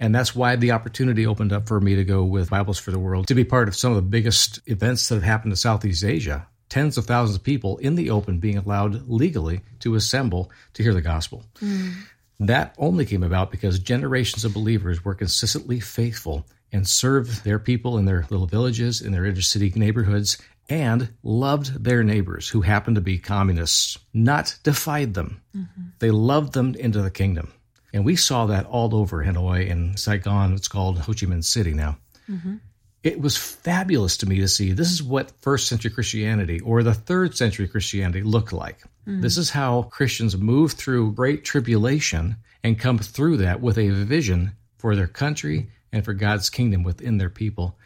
And 0.01 0.15
that's 0.15 0.35
why 0.35 0.57
the 0.57 0.73
opportunity 0.73 1.27
opened 1.27 1.53
up 1.53 1.69
for 1.69 1.81
me 1.81 1.95
to 1.95 2.05
go 2.05 2.25
with 2.25 2.51
Bibles 2.51 2.79
for 2.79 2.91
the 2.91 2.99
World 2.99 3.29
to 3.29 3.35
be 3.35 3.45
part 3.45 3.69
of 3.69 3.77
some 3.77 3.93
of 3.93 3.97
the 3.97 4.03
biggest 4.03 4.59
events 4.67 5.09
that 5.09 5.17
have 5.17 5.25
happened 5.25 5.53
in 5.53 5.57
Southeast 5.57 6.05
Asia. 6.05 6.49
Tens 6.69 6.99
of 6.99 7.07
thousands 7.07 7.37
of 7.37 7.45
people 7.45 7.77
in 7.79 7.95
the 7.95 8.11
open 8.11 8.41
being 8.41 8.59
allowed 8.59 9.09
legally 9.09 9.61
to 9.81 9.95
assemble 9.95 10.51
to 10.73 10.83
hear 10.83 10.95
the 10.95 11.01
gospel. 11.01 11.45
Mm. 11.61 11.95
That 12.41 12.75
only 12.79 13.07
came 13.07 13.23
about 13.23 13.51
because 13.51 13.79
generations 13.79 14.45
of 14.45 14.55
believers 14.55 15.05
were 15.05 15.15
consistently 15.15 15.81
faithful 15.81 16.47
and 16.73 16.89
served 16.89 17.45
their 17.45 17.59
people 17.59 17.99
in 17.99 18.05
their 18.05 18.27
little 18.31 18.47
villages, 18.47 19.01
in 19.01 19.13
their 19.13 19.25
inner 19.25 19.41
city 19.41 19.73
neighborhoods, 19.77 20.39
and 20.69 21.11
loved 21.23 21.85
their 21.85 22.03
neighbors 22.03 22.49
who 22.49 22.63
happened 22.63 22.97
to 22.97 23.01
be 23.01 23.19
communists, 23.19 23.99
not 24.13 24.59
defied 24.63 25.15
them. 25.15 25.41
Mm-hmm. 25.57 25.83
They 26.01 26.11
loved 26.11 26.53
them 26.55 26.75
into 26.75 27.03
the 27.03 27.11
kingdom. 27.11 27.53
And 27.93 28.05
we 28.05 28.17
saw 28.17 28.47
that 28.47 28.67
all 28.67 28.95
over 28.95 29.25
Hanoi 29.25 29.71
and 29.71 29.99
Saigon. 29.99 30.55
It's 30.55 30.67
called 30.67 30.99
Ho 31.01 31.13
Chi 31.13 31.27
Minh 31.27 31.45
City 31.45 31.75
now. 31.75 31.99
Mm-hmm 32.29 32.57
it 33.05 33.21
was 33.21 33.37
fabulous 33.37 34.17
to 34.17 34.27
me 34.27 34.41
to 34.41 34.49
see 34.49 34.73
this 34.73 34.91
is 34.91 35.03
what 35.03 35.31
first 35.43 35.69
century 35.69 35.91
Christianity 35.91 36.59
or 36.61 36.83
the 36.83 36.95
third 36.95 37.37
century 37.37 37.69
Christianity 37.69 38.23
looked 38.23 38.53
like. 38.53 38.79
Mm. 39.07 39.21
This 39.21 39.37
is 39.37 39.51
how 39.51 39.83
Christians 39.83 40.37
move 40.39 40.73
through 40.73 41.13
great 41.13 41.45
tribulation 41.45 42.37
and 42.65 42.79
come 42.79 42.99
through 42.99 43.37
that 43.37 43.61
with 43.61 43.77
a 43.77 43.91
vision 43.91 44.53
for 44.79 44.97
their 44.97 45.07
country 45.07 45.69
and 45.93 46.03
for 46.03 46.15
God's 46.15 46.49
kingdom 46.49 46.83
within 46.83 47.19
their 47.19 47.29
people. 47.29 47.79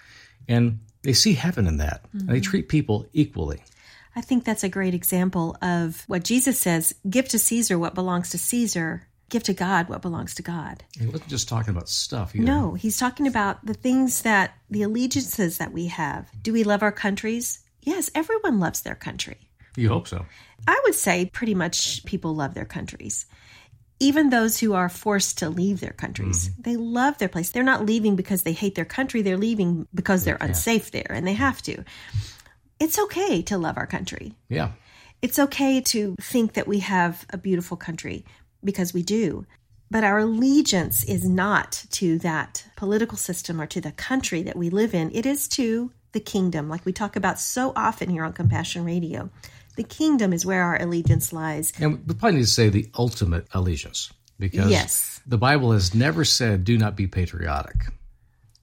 And 0.47 0.78
they 1.02 1.12
see 1.12 1.35
heaven 1.35 1.66
in 1.66 1.78
that. 1.78 2.04
Mm-hmm. 2.04 2.19
And 2.21 2.28
they 2.28 2.35
mm-hmm. 2.35 2.50
treat 2.50 2.69
people 2.69 3.07
equally. 3.12 3.61
I 4.14 4.21
think 4.21 4.45
that's 4.45 4.64
a 4.64 4.69
great 4.69 4.95
example 4.95 5.57
of 5.61 6.04
what 6.07 6.23
Jesus 6.23 6.61
says 6.61 6.95
give 7.11 7.28
to 7.28 7.40
Caesar 7.40 7.76
what 7.78 7.95
belongs 7.95 8.31
to 8.31 8.38
Caesar 8.38 9.08
give 9.28 9.42
to 9.44 9.54
God 9.54 9.88
what 9.88 10.02
belongs 10.02 10.35
to 10.35 10.42
God. 10.42 10.85
He 10.99 11.06
wasn't 11.06 11.28
just 11.28 11.49
talking 11.49 11.70
about 11.70 11.88
stuff. 11.88 12.35
Either. 12.35 12.44
No, 12.44 12.75
he's 12.75 12.99
talking 12.99 13.26
about 13.26 13.64
the 13.64 13.75
things 13.75 14.23
that 14.23 14.54
the 14.70 14.82
allegiances 14.82 15.58
that 15.58 15.73
we 15.73 15.87
have. 15.87 16.30
Do 16.42 16.52
we 16.52 16.64
love 16.64 16.82
our 16.82 16.92
countries? 16.92 17.61
Yes, 17.82 18.11
everyone 18.14 18.58
loves 18.58 18.82
their 18.82 18.94
country. 18.94 19.49
You 19.76 19.88
hope 19.88 20.08
so. 20.08 20.25
I 20.66 20.80
would 20.85 20.94
say 20.94 21.26
pretty 21.26 21.54
much 21.54 22.04
people 22.04 22.35
love 22.35 22.54
their 22.54 22.64
countries. 22.64 23.26
Even 24.00 24.30
those 24.30 24.58
who 24.58 24.75
are 24.75 24.88
forced 24.88 25.38
to 25.38 25.50
leave 25.50 25.80
their 25.80 25.92
countries, 25.92 26.49
mm-hmm. 26.49 26.62
they 26.62 26.76
love 26.76 27.18
their 27.18 27.28
place. 27.28 27.50
They're 27.50 27.62
not 27.62 27.85
leaving 27.85 28.16
because 28.16 28.42
they 28.42 28.52
hate 28.52 28.75
their 28.75 28.85
country, 28.85 29.23
they're 29.23 29.37
leaving 29.37 29.88
because 29.94 30.25
they're 30.25 30.38
unsafe 30.40 30.90
there 30.90 31.11
and 31.11 31.26
they 31.26 31.35
have 31.35 31.61
to. 31.62 31.85
It's 32.80 32.99
okay 32.99 33.42
to 33.42 33.58
love 33.58 33.76
our 33.76 33.87
country. 33.87 34.35
Yeah. 34.49 34.73
It's 35.20 35.38
okay 35.38 35.80
to 35.80 36.14
think 36.20 36.52
that 36.52 36.68
we 36.68 36.78
have 36.78 37.26
a 37.30 37.38
beautiful 37.38 37.76
country 37.76 38.25
because 38.62 38.93
we 38.93 39.03
do. 39.03 39.47
But 39.91 40.05
our 40.05 40.19
allegiance 40.19 41.05
is 41.05 41.27
not 41.27 41.85
to 41.93 42.19
that 42.19 42.65
political 42.77 43.17
system 43.17 43.61
or 43.61 43.67
to 43.67 43.81
the 43.81 43.93
country 43.93 44.43
that 44.43 44.57
we 44.57 44.69
live 44.69 44.95
in. 44.95 45.11
It 45.15 45.25
is 45.25 45.49
to 45.49 45.91
the 46.12 46.21
kingdom, 46.21 46.69
like 46.69 46.85
we 46.85 46.93
talk 46.93 47.17
about 47.17 47.38
so 47.38 47.73
often 47.75 48.11
here 48.11 48.25
on 48.25 48.33
Compassion 48.33 48.85
Radio. 48.85 49.31
The 49.77 49.85
kingdom 49.85 50.33
is 50.33 50.45
where 50.45 50.62
our 50.62 50.81
allegiance 50.81 51.33
lies. 51.33 51.73
And 51.79 52.07
we 52.07 52.15
probably 52.15 52.38
need 52.38 52.45
to 52.45 52.50
say 52.50 52.69
the 52.69 52.91
ultimate 52.99 53.47
allegiance 53.55 54.12
because 54.38 54.71
yes. 54.71 55.21
the 55.27 55.38
Bible 55.38 55.73
has 55.73 55.95
never 55.95 56.25
said, 56.25 56.65
do 56.65 56.77
not 56.77 56.97
be 56.97 57.07
patriotic. 57.07 57.77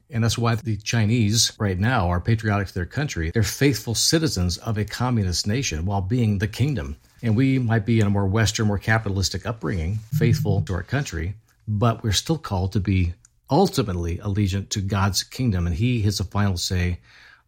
And 0.09 0.23
that's 0.23 0.37
why 0.37 0.55
the 0.55 0.77
Chinese 0.77 1.51
right 1.57 1.77
now 1.79 2.09
are 2.09 2.21
patriotic 2.21 2.67
to 2.67 2.73
their 2.73 2.85
country. 2.85 3.31
They're 3.31 3.43
faithful 3.43 3.95
citizens 3.95 4.57
of 4.57 4.77
a 4.77 4.85
communist 4.85 5.47
nation 5.47 5.85
while 5.85 6.01
being 6.01 6.37
the 6.37 6.47
kingdom. 6.47 6.97
And 7.23 7.35
we 7.35 7.57
might 7.57 7.85
be 7.85 7.99
in 7.99 8.07
a 8.07 8.11
more 8.11 8.27
Western, 8.27 8.67
more 8.67 8.77
capitalistic 8.77 9.45
upbringing, 9.45 9.99
faithful 10.13 10.61
to 10.63 10.73
our 10.73 10.83
country, 10.83 11.35
but 11.67 12.03
we're 12.03 12.11
still 12.11 12.37
called 12.37 12.73
to 12.73 12.79
be 12.79 13.13
ultimately 13.49 14.17
allegiant 14.17 14.69
to 14.69 14.81
God's 14.81 15.23
kingdom, 15.23 15.65
and 15.67 15.75
He 15.75 16.01
has 16.01 16.17
the 16.17 16.23
final 16.23 16.57
say 16.57 16.99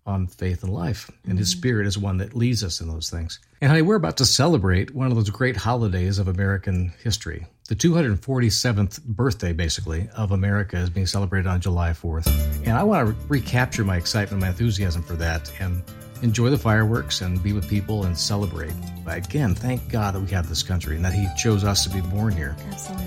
on 0.08 0.28
faith 0.28 0.64
and 0.64 0.74
life. 0.74 1.10
And 1.24 1.34
mm-hmm. 1.34 1.38
His 1.40 1.52
Spirit 1.52 1.86
is 1.86 1.98
one 1.98 2.18
that 2.18 2.36
leads 2.36 2.64
us 2.64 2.82
in 2.82 2.88
those 2.88 3.10
things. 3.10 3.40
And 3.62 3.70
honey, 3.70 3.82
we're 3.82 3.96
about 3.96 4.18
to 4.18 4.26
celebrate 4.26 4.96
one 4.96 5.08
of 5.08 5.16
those 5.16 5.30
great 5.30 5.58
holidays 5.58 6.18
of 6.18 6.28
American 6.28 6.94
history. 7.04 7.46
The 7.68 7.76
247th 7.76 9.04
birthday, 9.04 9.52
basically, 9.52 10.08
of 10.16 10.32
America 10.32 10.78
is 10.78 10.90
being 10.90 11.06
celebrated 11.06 11.48
on 11.48 11.60
July 11.60 11.92
4th. 11.92 12.28
And 12.66 12.78
I 12.78 12.84
want 12.84 13.08
to 13.10 13.28
recapture 13.28 13.84
my 13.84 13.98
excitement, 13.98 14.42
my 14.42 14.48
enthusiasm 14.48 15.04
for 15.04 15.16
that, 15.16 15.52
and 15.60 15.84
enjoy 16.22 16.50
the 16.50 16.58
fireworks 16.58 17.22
and 17.22 17.44
be 17.44 17.54
with 17.54 17.68
people 17.70 18.06
and 18.06 18.18
celebrate. 18.18 18.74
But 19.04 19.18
again, 19.18 19.54
thank 19.54 19.90
God 19.90 20.16
that 20.16 20.22
we 20.22 20.30
have 20.32 20.48
this 20.48 20.64
country 20.64 20.96
and 20.96 21.04
that 21.04 21.14
He 21.14 21.28
chose 21.38 21.64
us 21.64 21.84
to 21.84 21.90
be 21.90 22.02
born 22.02 22.34
here. 22.34 22.56
Absolutely. 22.70 23.06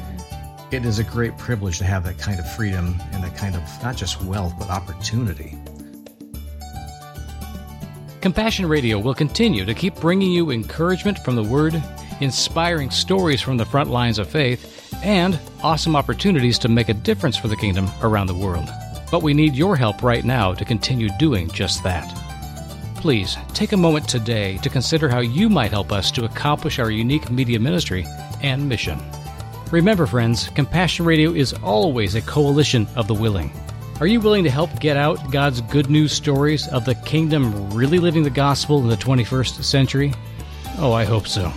It 0.73 0.85
is 0.85 0.99
a 0.99 1.05
great 1.05 1.37
privilege 1.37 1.79
to 1.79 1.85
have 1.85 2.05
that 2.05 2.19
kind 2.19 2.39
of 2.39 2.49
freedom 2.53 2.95
and 3.13 3.25
that 3.25 3.37
kind 3.37 3.57
of 3.57 3.63
not 3.83 3.97
just 3.97 4.23
wealth, 4.23 4.55
but 4.59 4.69
opportunity. 4.69 5.59
Compassion 8.21 8.67
Radio 8.67 8.99
will 8.99 9.15
continue 9.15 9.65
to 9.65 9.73
keep 9.73 9.95
bringing 9.95 10.31
you 10.31 10.51
encouragement 10.51 11.19
from 11.21 11.37
the 11.37 11.43
Word, 11.43 11.83
inspiring 12.21 12.91
stories 12.91 13.41
from 13.41 13.57
the 13.57 13.65
front 13.65 13.89
lines 13.89 14.19
of 14.19 14.29
faith, 14.29 14.95
and 15.03 15.39
awesome 15.63 15.97
opportunities 15.97 16.59
to 16.59 16.69
make 16.69 16.91
a 16.91 16.95
difference 16.95 17.39
for 17.39 17.49
the 17.49 17.57
kingdom 17.57 17.89
around 18.03 18.27
the 18.27 18.35
world. 18.35 18.69
But 19.11 19.23
we 19.23 19.33
need 19.33 19.57
your 19.57 19.75
help 19.75 20.03
right 20.03 20.23
now 20.23 20.53
to 20.53 20.67
continue 20.67 21.09
doing 21.19 21.49
just 21.49 21.83
that. 21.85 22.15
Please 22.97 23.39
take 23.55 23.73
a 23.73 23.79
moment 23.79 24.07
today 24.07 24.59
to 24.59 24.69
consider 24.69 25.09
how 25.09 25.21
you 25.21 25.49
might 25.49 25.71
help 25.71 25.91
us 25.91 26.11
to 26.11 26.27
accomplish 26.27 26.79
our 26.79 26.91
unique 26.91 27.31
media 27.31 27.59
ministry 27.59 28.05
and 28.43 28.69
mission. 28.69 29.01
Remember, 29.71 30.05
friends, 30.05 30.51
Compassion 30.51 31.07
Radio 31.07 31.33
is 31.33 31.55
always 31.55 32.17
a 32.17 32.21
coalition 32.21 32.87
of 32.97 33.09
the 33.09 33.15
willing. 33.15 33.51
Are 34.01 34.07
you 34.07 34.21
willing 34.21 34.45
to 34.45 34.51
help 34.51 34.81
get 34.81 34.97
out 34.97 35.31
God's 35.31 35.61
good 35.61 35.91
news 35.91 36.13
stories 36.13 36.67
of 36.69 36.85
the 36.85 36.95
kingdom 36.95 37.71
really 37.71 37.99
living 37.99 38.23
the 38.23 38.31
gospel 38.31 38.81
in 38.81 38.89
the 38.89 38.97
21st 38.97 39.63
century? 39.63 40.13
Oh, 40.79 40.93
I 40.93 41.05
hope 41.05 41.29
so. 41.29 41.51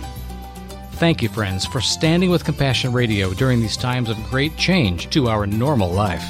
Thank 0.92 1.22
you, 1.22 1.28
friends, 1.28 1.66
for 1.66 1.80
standing 1.80 2.30
with 2.30 2.44
Compassion 2.44 2.92
Radio 2.92 3.32
during 3.32 3.60
these 3.60 3.76
times 3.76 4.08
of 4.08 4.22
great 4.24 4.56
change 4.56 5.10
to 5.10 5.28
our 5.28 5.46
normal 5.46 5.90
life. 5.90 6.24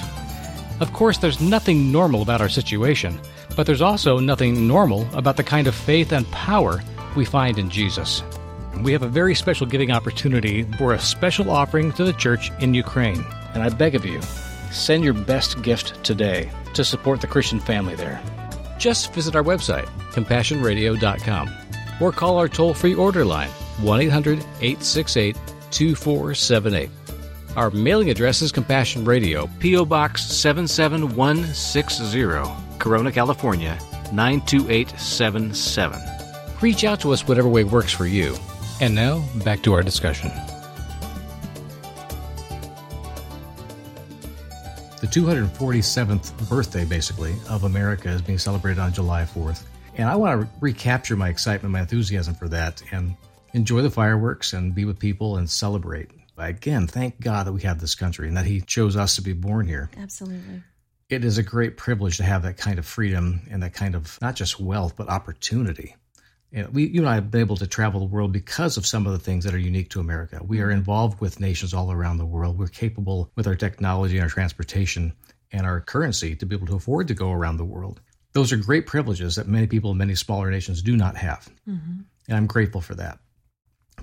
Of 0.80 0.92
course, 0.92 1.18
there's 1.18 1.40
nothing 1.40 1.92
normal 1.92 2.22
about 2.22 2.40
our 2.40 2.48
situation 2.48 3.20
but 3.56 3.66
there's 3.66 3.80
also 3.80 4.18
nothing 4.18 4.66
normal 4.66 5.06
about 5.16 5.36
the 5.36 5.44
kind 5.44 5.66
of 5.66 5.74
faith 5.74 6.12
and 6.12 6.30
power 6.30 6.82
we 7.16 7.24
find 7.24 7.58
in 7.58 7.70
Jesus. 7.70 8.22
We 8.82 8.92
have 8.92 9.02
a 9.02 9.08
very 9.08 9.34
special 9.34 9.66
giving 9.66 9.92
opportunity 9.92 10.64
for 10.78 10.94
a 10.94 10.98
special 10.98 11.50
offering 11.50 11.92
to 11.92 12.04
the 12.04 12.12
church 12.12 12.50
in 12.60 12.74
Ukraine. 12.74 13.24
And 13.54 13.62
I 13.62 13.68
beg 13.68 13.94
of 13.94 14.04
you, 14.04 14.20
send 14.74 15.04
your 15.04 15.14
best 15.14 15.62
gift 15.62 16.02
today 16.04 16.50
to 16.74 16.84
support 16.84 17.20
the 17.20 17.26
Christian 17.26 17.60
family 17.60 17.94
there. 17.94 18.20
Just 18.78 19.12
visit 19.14 19.36
our 19.36 19.42
website, 19.42 19.86
compassionradio.com, 20.12 21.50
or 22.00 22.12
call 22.12 22.38
our 22.38 22.48
toll 22.48 22.74
free 22.74 22.94
order 22.94 23.24
line, 23.24 23.48
1 23.80 24.00
800 24.00 24.38
868 24.60 25.36
2478. 25.70 26.90
Our 27.56 27.70
mailing 27.70 28.10
address 28.10 28.42
is 28.42 28.50
Compassion 28.50 29.04
Radio, 29.04 29.48
P.O. 29.60 29.84
Box 29.84 30.26
77160. 30.26 32.78
Corona, 32.78 33.12
California 33.12 33.78
92877. 34.12 36.00
Reach 36.60 36.84
out 36.84 37.00
to 37.00 37.12
us 37.12 37.26
whatever 37.26 37.48
way 37.48 37.64
works 37.64 37.92
for 37.92 38.06
you. 38.06 38.36
And 38.80 38.94
now, 38.94 39.24
back 39.44 39.62
to 39.62 39.72
our 39.72 39.82
discussion. 39.82 40.30
247th 45.14 46.48
birthday, 46.48 46.84
basically, 46.84 47.36
of 47.48 47.62
America 47.62 48.08
is 48.08 48.20
being 48.20 48.36
celebrated 48.36 48.80
on 48.80 48.92
July 48.92 49.22
4th. 49.22 49.62
And 49.94 50.08
I 50.08 50.16
want 50.16 50.40
to 50.40 50.48
recapture 50.60 51.14
my 51.14 51.28
excitement, 51.28 51.70
my 51.72 51.82
enthusiasm 51.82 52.34
for 52.34 52.48
that, 52.48 52.82
and 52.90 53.14
enjoy 53.52 53.82
the 53.82 53.90
fireworks 53.90 54.54
and 54.54 54.74
be 54.74 54.84
with 54.84 54.98
people 54.98 55.36
and 55.36 55.48
celebrate. 55.48 56.10
Again, 56.36 56.88
thank 56.88 57.20
God 57.20 57.46
that 57.46 57.52
we 57.52 57.62
have 57.62 57.80
this 57.80 57.94
country 57.94 58.26
and 58.26 58.36
that 58.36 58.44
He 58.44 58.60
chose 58.60 58.96
us 58.96 59.14
to 59.14 59.22
be 59.22 59.32
born 59.32 59.68
here. 59.68 59.88
Absolutely 59.96 60.64
it 61.10 61.24
is 61.24 61.38
a 61.38 61.42
great 61.42 61.76
privilege 61.76 62.16
to 62.16 62.24
have 62.24 62.42
that 62.42 62.56
kind 62.56 62.78
of 62.78 62.86
freedom 62.86 63.42
and 63.50 63.62
that 63.62 63.74
kind 63.74 63.94
of 63.94 64.18
not 64.20 64.34
just 64.34 64.58
wealth 64.58 64.96
but 64.96 65.08
opportunity. 65.08 65.94
And 66.54 66.72
we, 66.72 66.86
you 66.86 67.00
and 67.00 67.08
I 67.08 67.16
have 67.16 67.32
been 67.32 67.40
able 67.40 67.56
to 67.56 67.66
travel 67.66 67.98
the 67.98 68.06
world 68.06 68.30
because 68.30 68.76
of 68.76 68.86
some 68.86 69.06
of 69.06 69.12
the 69.12 69.18
things 69.18 69.44
that 69.44 69.52
are 69.52 69.58
unique 69.58 69.90
to 69.90 70.00
America. 70.00 70.40
We 70.42 70.60
are 70.60 70.70
involved 70.70 71.20
with 71.20 71.40
nations 71.40 71.74
all 71.74 71.90
around 71.90 72.18
the 72.18 72.24
world. 72.24 72.56
We're 72.56 72.68
capable 72.68 73.32
with 73.34 73.48
our 73.48 73.56
technology 73.56 74.16
and 74.16 74.22
our 74.22 74.30
transportation 74.30 75.12
and 75.50 75.66
our 75.66 75.80
currency 75.80 76.36
to 76.36 76.46
be 76.46 76.54
able 76.54 76.68
to 76.68 76.76
afford 76.76 77.08
to 77.08 77.14
go 77.14 77.32
around 77.32 77.56
the 77.56 77.64
world. 77.64 78.00
Those 78.34 78.52
are 78.52 78.56
great 78.56 78.86
privileges 78.86 79.34
that 79.34 79.48
many 79.48 79.66
people 79.66 79.90
in 79.90 79.96
many 79.96 80.14
smaller 80.14 80.48
nations 80.48 80.80
do 80.80 80.96
not 80.96 81.16
have. 81.16 81.48
Mm-hmm. 81.68 82.02
And 82.28 82.36
I'm 82.36 82.46
grateful 82.46 82.80
for 82.80 82.94
that. 82.94 83.18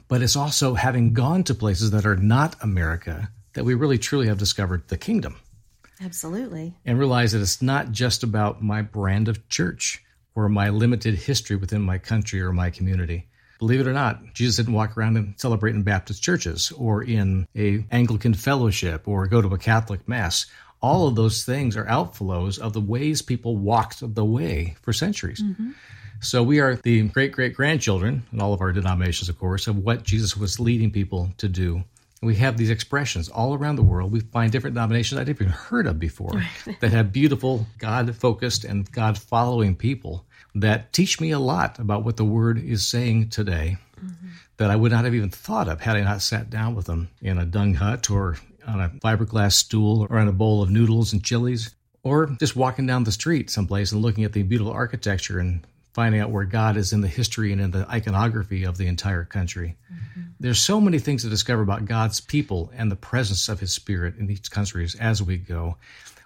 But 0.10 0.22
it's 0.22 0.36
also 0.36 0.74
having 0.74 1.14
gone 1.14 1.46
to 1.46 1.56
places 1.56 1.92
that 1.92 2.06
are 2.06 2.18
not 2.18 2.58
America 2.62 3.32
that 3.54 3.64
we 3.64 3.76
really 3.76 3.98
truly 3.98 4.28
have 4.28 4.38
discovered 4.38 4.90
the 4.90 4.98
kingdom. 4.98 5.38
Absolutely. 6.02 6.76
And 6.86 7.00
realize 7.00 7.32
that 7.32 7.42
it's 7.42 7.62
not 7.62 7.92
just 7.92 8.24
about 8.24 8.62
my 8.62 8.82
brand 8.82 9.30
of 9.30 9.48
church 9.48 10.04
or 10.36 10.50
my 10.50 10.70
limited 10.70 11.16
history 11.16 11.56
within 11.56 11.82
my 11.82 11.98
country 11.98 12.42
or 12.42 12.52
my 12.52 12.70
community. 12.70 13.28
Believe 13.60 13.82
it 13.82 13.88
or 13.88 13.94
not, 13.94 14.34
Jesus 14.34 14.56
didn't 14.56 14.74
walk 14.74 14.98
around 14.98 15.18
and 15.18 15.40
celebrate 15.40 15.76
in 15.76 15.84
Baptist 15.84 16.24
churches 16.24 16.72
or 16.78 17.04
in 17.04 17.48
a 17.56 17.86
Anglican 17.92 18.34
fellowship 18.34 19.08
or 19.08 19.28
go 19.28 19.42
to 19.42 19.54
a 19.54 19.58
Catholic 19.60 20.08
mass. 20.08 20.48
All 20.82 21.08
of 21.08 21.16
those 21.16 21.44
things 21.44 21.78
are 21.78 21.86
outflows 21.86 22.58
of 22.58 22.74
the 22.74 22.82
ways 22.82 23.22
people 23.22 23.56
walked 23.56 24.00
the 24.16 24.26
way 24.26 24.76
for 24.82 24.94
centuries. 24.94 25.44
Mm-hmm. 25.44 25.72
So 26.22 26.42
we 26.42 26.60
are 26.60 26.76
the 26.76 27.04
great 27.10 27.32
great 27.32 27.56
grandchildren, 27.56 28.24
in 28.32 28.42
all 28.42 28.54
of 28.54 28.62
our 28.62 28.72
denominations, 28.72 29.30
of 29.30 29.38
course, 29.38 29.68
of 29.68 29.78
what 29.78 30.04
Jesus 30.04 30.36
was 30.36 30.60
leading 30.60 30.92
people 30.92 31.32
to 31.38 31.48
do 31.48 31.84
we 32.22 32.36
have 32.36 32.56
these 32.56 32.70
expressions 32.70 33.30
all 33.30 33.56
around 33.56 33.78
the 33.78 33.84
world. 33.84 34.12
We 34.12 34.20
find 34.20 34.52
different 34.52 34.76
denominations 34.76 35.20
I'd 35.20 35.28
never 35.28 35.44
even 35.44 35.54
heard 35.54 35.88
of 35.88 36.00
before 36.00 36.44
that 36.80 36.92
have 36.92 37.12
beautiful, 37.12 37.66
God 37.80 38.16
focused, 38.16 38.64
and 38.64 38.90
God 38.92 39.18
following 39.18 39.76
people 39.76 40.26
that 40.54 40.94
teach 40.94 41.20
me 41.20 41.32
a 41.32 41.40
lot 41.40 41.80
about 41.80 42.04
what 42.04 42.18
the 42.18 42.26
Word 42.26 42.60
is 42.60 42.88
saying 42.88 43.30
today 43.30 43.78
mm-hmm. 44.00 44.28
that 44.58 44.70
I 44.70 44.76
would 44.76 44.92
not 44.92 45.06
have 45.06 45.16
even 45.16 45.30
thought 45.30 45.68
of 45.68 45.82
had 45.82 45.96
I 45.96 46.02
not 46.02 46.22
sat 46.22 46.50
down 46.50 46.76
with 46.76 46.86
them 46.86 47.10
in 47.22 47.38
a 47.38 47.46
dung 47.46 47.74
hut 47.76 48.12
or 48.12 48.38
on 48.68 48.80
a 48.80 48.90
fiberglass 48.90 49.54
stool 49.54 50.06
or 50.10 50.20
on 50.20 50.28
a 50.28 50.34
bowl 50.34 50.62
of 50.62 50.70
noodles 50.70 51.14
and 51.14 51.24
chilies 51.24 51.74
or 52.04 52.28
just 52.40 52.56
walking 52.56 52.86
down 52.86 53.04
the 53.04 53.12
street 53.12 53.50
someplace 53.50 53.92
and 53.92 54.02
looking 54.02 54.24
at 54.24 54.34
the 54.34 54.44
beautiful 54.44 54.74
architecture 54.74 55.40
and 55.40 55.66
finding 55.94 56.22
out 56.22 56.32
where 56.32 56.46
God 56.46 56.78
is 56.78 56.94
in 56.94 57.02
the 57.02 57.08
history 57.08 57.52
and 57.52 57.62
in 57.62 57.72
the 57.72 57.90
iconography 57.90 58.64
of 58.64 58.78
the 58.78 58.88
entire 58.88 59.26
country. 59.26 59.76
Mm-hmm. 59.92 60.22
There's 60.40 60.60
so 60.60 60.80
many 60.80 61.00
things 61.00 61.24
to 61.24 61.30
discover 61.30 61.62
about 61.62 61.86
God's 61.86 62.22
people 62.22 62.72
and 62.76 62.90
the 62.92 62.96
presence 62.96 63.50
of 63.50 63.60
his 63.60 63.74
spirit 63.74 64.18
in 64.18 64.28
these 64.28 64.48
countries 64.50 64.96
as 64.96 65.22
we 65.22 65.38
go. 65.38 65.78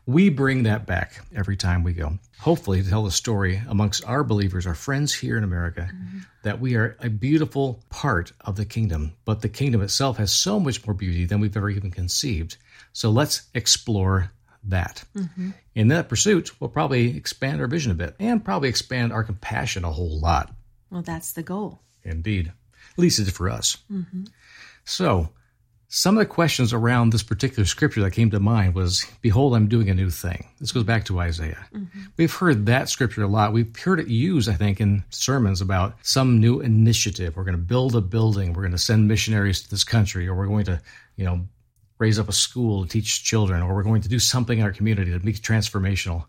We 0.07 0.29
bring 0.29 0.63
that 0.63 0.85
back 0.85 1.25
every 1.35 1.57
time 1.57 1.83
we 1.83 1.93
go. 1.93 2.19
Hopefully, 2.39 2.83
to 2.83 2.89
tell 2.89 3.03
the 3.03 3.11
story 3.11 3.59
amongst 3.67 4.05
our 4.05 4.23
believers, 4.23 4.67
our 4.67 4.75
friends 4.75 5.15
here 5.15 5.35
in 5.35 5.43
America, 5.43 5.89
mm-hmm. 5.91 6.19
that 6.43 6.59
we 6.59 6.75
are 6.75 6.95
a 6.99 7.09
beautiful 7.09 7.83
part 7.89 8.31
of 8.41 8.55
the 8.55 8.65
kingdom, 8.65 9.13
but 9.25 9.41
the 9.41 9.49
kingdom 9.49 9.81
itself 9.81 10.17
has 10.17 10.31
so 10.31 10.59
much 10.59 10.85
more 10.85 10.93
beauty 10.93 11.25
than 11.25 11.39
we've 11.39 11.57
ever 11.57 11.71
even 11.71 11.89
conceived. 11.89 12.57
So 12.93 13.09
let's 13.09 13.43
explore 13.55 14.31
that. 14.69 15.03
Mm-hmm. 15.15 15.51
In 15.75 15.87
that 15.89 16.09
pursuit, 16.09 16.59
we'll 16.59 16.69
probably 16.69 17.15
expand 17.15 17.61
our 17.61 17.67
vision 17.67 17.91
a 17.91 17.95
bit 17.95 18.15
and 18.19 18.43
probably 18.43 18.69
expand 18.69 19.13
our 19.13 19.23
compassion 19.23 19.83
a 19.83 19.91
whole 19.91 20.19
lot. 20.19 20.53
Well, 20.89 21.01
that's 21.01 21.33
the 21.33 21.43
goal. 21.43 21.81
Indeed. 22.03 22.47
At 22.47 22.99
least 22.99 23.19
it's 23.19 23.29
for 23.29 23.49
us. 23.49 23.77
Mm-hmm. 23.91 24.25
So, 24.85 25.29
some 25.87 26.17
of 26.17 26.19
the 26.19 26.25
questions 26.25 26.73
around 26.73 27.11
this 27.11 27.23
particular 27.23 27.65
scripture 27.65 28.01
that 28.01 28.11
came 28.11 28.31
to 28.31 28.39
mind 28.39 28.75
was, 28.75 29.05
Behold, 29.21 29.55
I'm 29.55 29.67
doing 29.67 29.89
a 29.89 29.93
new 29.93 30.09
thing. 30.09 30.47
This 30.59 30.71
goes 30.71 30.83
back 30.83 31.05
to 31.05 31.19
Isaiah. 31.19 31.65
Mm-hmm. 31.73 32.01
We've 32.17 32.33
heard 32.33 32.65
that 32.65 32.89
scripture 32.89 33.23
a 33.23 33.27
lot. 33.27 33.53
We've 33.53 33.75
heard 33.77 33.99
it 33.99 34.07
used, 34.07 34.49
I 34.49 34.53
think, 34.53 34.81
in 34.81 35.03
sermons 35.09 35.61
about 35.61 35.95
some 36.01 36.39
new 36.39 36.59
initiative. 36.59 37.35
We're 37.35 37.43
going 37.43 37.57
to 37.57 37.61
build 37.61 37.95
a 37.95 38.01
building. 38.01 38.53
We're 38.53 38.63
going 38.63 38.71
to 38.71 38.77
send 38.77 39.07
missionaries 39.07 39.61
to 39.63 39.69
this 39.69 39.83
country, 39.83 40.27
or 40.27 40.35
we're 40.35 40.47
going 40.47 40.65
to, 40.65 40.81
you 41.15 41.25
know, 41.25 41.47
raise 41.97 42.19
up 42.19 42.29
a 42.29 42.33
school 42.33 42.83
to 42.83 42.89
teach 42.89 43.23
children, 43.23 43.61
or 43.61 43.73
we're 43.73 43.83
going 43.83 44.01
to 44.01 44.09
do 44.09 44.19
something 44.19 44.59
in 44.59 44.65
our 44.65 44.71
community 44.71 45.11
to 45.11 45.25
make 45.25 45.37
it 45.37 45.41
transformational. 45.41 46.25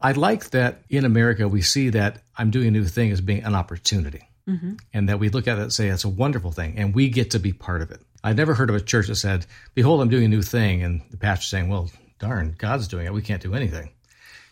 I 0.00 0.12
like 0.12 0.50
that 0.50 0.82
in 0.90 1.04
America 1.04 1.48
we 1.48 1.62
see 1.62 1.90
that 1.90 2.22
I'm 2.36 2.50
doing 2.50 2.68
a 2.68 2.70
new 2.72 2.84
thing 2.84 3.10
as 3.10 3.20
being 3.20 3.44
an 3.44 3.54
opportunity. 3.54 4.28
Mm-hmm. 4.48 4.74
And 4.92 5.08
that 5.08 5.18
we 5.18 5.30
look 5.30 5.48
at 5.48 5.58
it 5.58 5.62
and 5.62 5.72
say 5.72 5.88
it's 5.88 6.04
a 6.04 6.08
wonderful 6.10 6.52
thing, 6.52 6.74
and 6.76 6.94
we 6.94 7.08
get 7.08 7.30
to 7.30 7.38
be 7.38 7.54
part 7.54 7.80
of 7.80 7.90
it. 7.90 8.02
I've 8.22 8.36
never 8.36 8.52
heard 8.52 8.68
of 8.68 8.76
a 8.76 8.80
church 8.80 9.06
that 9.06 9.14
said, 9.14 9.46
Behold, 9.74 10.02
I'm 10.02 10.10
doing 10.10 10.26
a 10.26 10.28
new 10.28 10.42
thing, 10.42 10.82
and 10.82 11.00
the 11.10 11.16
pastor 11.16 11.46
saying, 11.46 11.70
Well, 11.70 11.90
darn, 12.18 12.54
God's 12.58 12.86
doing 12.86 13.06
it. 13.06 13.14
We 13.14 13.22
can't 13.22 13.40
do 13.40 13.54
anything. 13.54 13.88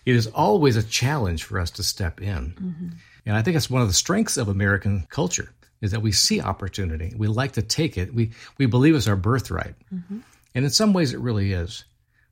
It 0.06 0.16
is 0.16 0.28
always 0.28 0.76
a 0.76 0.82
challenge 0.82 1.44
for 1.44 1.58
us 1.58 1.70
to 1.72 1.82
step 1.82 2.22
in. 2.22 2.54
Mm-hmm. 2.54 2.88
And 3.26 3.36
I 3.36 3.42
think 3.42 3.56
it's 3.58 3.68
one 3.68 3.82
of 3.82 3.88
the 3.88 3.94
strengths 3.94 4.38
of 4.38 4.48
American 4.48 5.06
culture 5.10 5.52
is 5.82 5.90
that 5.90 6.00
we 6.00 6.12
see 6.12 6.40
opportunity. 6.40 7.12
We 7.14 7.26
like 7.26 7.52
to 7.52 7.62
take 7.62 7.98
it. 7.98 8.14
We 8.14 8.30
we 8.56 8.64
believe 8.64 8.94
it's 8.94 9.08
our 9.08 9.16
birthright. 9.16 9.74
Mm-hmm. 9.92 10.20
And 10.54 10.64
in 10.64 10.70
some 10.70 10.94
ways 10.94 11.12
it 11.12 11.20
really 11.20 11.52
is. 11.52 11.84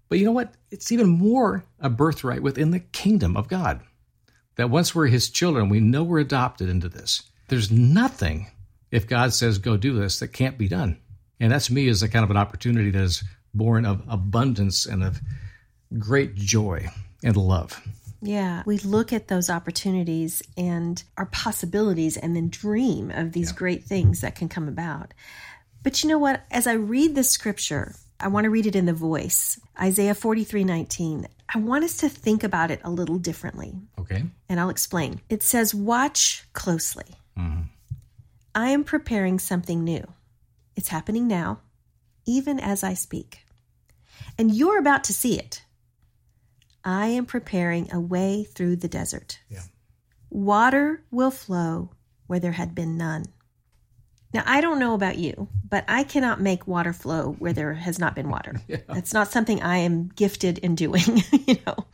But 0.09 0.19
you 0.19 0.25
know 0.25 0.33
what? 0.33 0.55
It's 0.71 0.91
even 0.93 1.09
more 1.09 1.65
a 1.79 1.91
birthright 1.91 2.43
within 2.43 2.71
the 2.71 2.81
kingdom 2.81 3.37
of 3.37 3.49
God. 3.49 3.81
That 4.57 4.71
once 4.71 4.95
we're 4.95 5.07
his 5.07 5.31
children, 5.31 5.69
we 5.69 5.81
know 5.81 6.03
we're 6.03 6.19
adopted 6.19 6.69
into 6.69 6.89
this. 6.89 7.23
There's 7.49 7.71
nothing, 7.71 8.49
if 8.91 9.07
God 9.07 9.33
says 9.33 9.59
go 9.59 9.77
do 9.77 9.95
this, 9.95 10.19
that 10.21 10.29
can't 10.29 10.59
be 10.59 10.69
done. 10.69 10.99
And 11.39 11.51
that's 11.51 11.71
me 11.71 11.89
as 11.89 12.03
a 12.03 12.09
kind 12.09 12.25
of 12.25 12.31
an 12.31 12.37
opportunity 12.37 12.91
that 12.91 13.03
is 13.03 13.25
born 13.55 13.87
of 13.87 14.03
abundance 14.09 14.87
and 14.87 15.03
of 15.03 15.21
great 15.99 16.35
joy 16.35 16.89
and 17.25 17.37
love. 17.37 17.81
Yeah, 18.23 18.63
we 18.67 18.79
look 18.79 19.13
at 19.13 19.29
those 19.29 19.49
opportunities 19.49 20.43
and 20.57 21.03
our 21.17 21.27
possibilities 21.27 22.17
and 22.17 22.37
then 22.37 22.49
dream 22.49 23.11
of 23.11 23.33
these 23.33 23.51
yeah. 23.51 23.57
great 23.57 23.85
things 23.85 24.21
that 24.21 24.35
can 24.35 24.49
come 24.49 24.69
about. 24.69 25.15
But 25.83 26.03
you 26.03 26.09
know 26.09 26.19
what? 26.19 26.45
As 26.51 26.67
I 26.67 26.75
read 26.75 27.15
the 27.15 27.25
scripture, 27.25 27.95
I 28.19 28.29
want 28.29 28.45
to 28.45 28.51
read 28.51 28.67
it 28.67 28.77
in 28.77 28.85
the 28.85 28.93
voice. 28.93 29.59
Isaiah 29.81 30.15
43 30.15 30.65
19. 30.65 31.27
I 31.53 31.59
want 31.59 31.85
us 31.85 31.97
to 31.99 32.09
think 32.09 32.45
about 32.45 32.71
it 32.71 32.81
a 32.85 32.91
little 32.91 33.19
differently. 33.19 33.75
Okay. 33.99 34.25
And 34.49 34.61
I'll 34.61 34.69
explain. 34.69 35.21
It 35.29 35.43
says, 35.43 35.75
Watch 35.75 36.45
closely. 36.53 37.17
Mm-hmm. 37.39 37.63
I 38.55 38.71
am 38.71 38.85
preparing 38.85 39.39
something 39.39 39.83
new. 39.83 40.05
It's 40.77 40.89
happening 40.89 41.27
now, 41.27 41.61
even 42.27 42.61
as 42.61 42.85
I 42.85 42.95
speak. 42.95 43.45
And 44.39 44.55
you're 44.55 44.79
about 44.79 45.05
to 45.05 45.13
see 45.13 45.39
it. 45.39 45.63
I 46.85 47.09
am 47.09 47.27
preparing 47.27 47.93
a 47.93 48.01
way 48.01 48.45
through 48.45 48.77
the 48.77 48.89
desert. 48.89 49.39
Yeah. 49.49 49.63
Water 50.31 51.03
will 51.11 51.31
flow 51.31 51.91
where 52.27 52.41
there 52.41 52.53
had 52.53 52.75
been 52.75 52.97
none. 52.97 53.25
Now, 54.33 54.45
I 54.47 54.61
don't 54.61 54.79
know 54.79 54.95
about 54.95 55.19
you, 55.19 55.49
but 55.69 55.85
I 55.89 56.05
cannot 56.05 56.41
make 56.41 56.67
water 56.67 56.93
flow 56.93 57.33
where 57.39 57.53
there 57.53 57.75
has 57.75 57.99
not 57.99 58.15
been 58.15 58.31
water. 58.31 58.55
Yeah. 58.69 58.79
That's 58.89 59.13
not 59.13 59.33
something 59.33 59.61
I 59.61 59.79
am 59.79 60.09
gifted 60.09 60.59
in 60.59 60.77
doing, 60.77 61.25
you 61.47 61.59
know. 61.67 61.87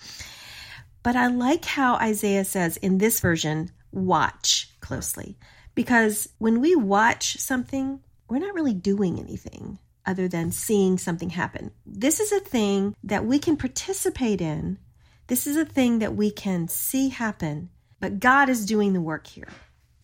But 1.02 1.16
I 1.16 1.28
like 1.28 1.64
how 1.64 1.94
Isaiah 1.94 2.44
says 2.44 2.76
in 2.76 2.98
this 2.98 3.20
version, 3.20 3.70
watch 3.92 4.74
closely. 4.80 5.38
Because 5.74 6.28
when 6.38 6.60
we 6.60 6.74
watch 6.76 7.38
something, 7.38 8.00
we're 8.28 8.38
not 8.38 8.54
really 8.54 8.74
doing 8.74 9.18
anything 9.18 9.78
other 10.06 10.28
than 10.28 10.52
seeing 10.52 10.98
something 10.98 11.30
happen. 11.30 11.72
This 11.84 12.20
is 12.20 12.32
a 12.32 12.40
thing 12.40 12.94
that 13.02 13.24
we 13.24 13.38
can 13.38 13.56
participate 13.56 14.40
in. 14.40 14.78
This 15.26 15.46
is 15.46 15.56
a 15.56 15.64
thing 15.64 15.98
that 15.98 16.14
we 16.14 16.30
can 16.30 16.68
see 16.68 17.08
happen, 17.08 17.70
but 18.00 18.20
God 18.20 18.48
is 18.48 18.64
doing 18.64 18.92
the 18.92 19.00
work 19.00 19.26
here. 19.26 19.48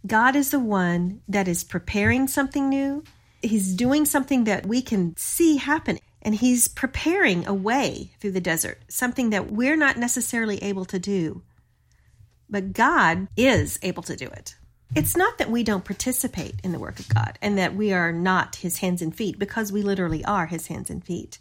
God 0.07 0.35
is 0.35 0.51
the 0.51 0.59
one 0.59 1.21
that 1.29 1.47
is 1.47 1.63
preparing 1.63 2.27
something 2.27 2.69
new. 2.69 3.05
He's 3.41 3.75
doing 3.75 4.05
something 4.05 4.45
that 4.45 4.67
we 4.67 4.83
can 4.83 5.15
see 5.17 5.57
happen. 5.57 5.99
And 6.23 6.35
he's 6.35 6.69
preparing 6.69 7.47
a 7.47 7.55
way 7.55 8.13
through 8.21 8.33
the 8.33 8.41
desert, 8.41 8.81
something 8.89 9.31
that 9.31 9.51
we're 9.51 9.77
not 9.77 9.97
necessarily 9.97 10.63
able 10.63 10.85
to 10.87 10.99
do. 10.99 11.43
But 12.49 12.73
God 12.73 13.29
is 13.37 13.79
able 13.83 14.03
to 14.05 14.17
do 14.17 14.27
it. 14.27 14.57
It's 14.95 15.17
not 15.17 15.39
that 15.39 15.51
we 15.51 15.63
don't 15.63 15.87
participate 15.87 16.57
in 16.63 16.73
the 16.73 16.79
work 16.79 16.99
of 16.99 17.09
God 17.09 17.39
and 17.41 17.57
that 17.57 17.75
we 17.75 17.95
are 17.95 18.13
not 18.13 18.57
his 18.57 18.79
hands 18.79 19.01
and 19.01 19.15
feet, 19.15 19.39
because 19.39 19.73
we 19.73 19.81
literally 19.81 20.23
are 20.25 20.47
his 20.47 20.67
hands 20.67 20.91
and 20.91 21.03
feet. 21.03 21.39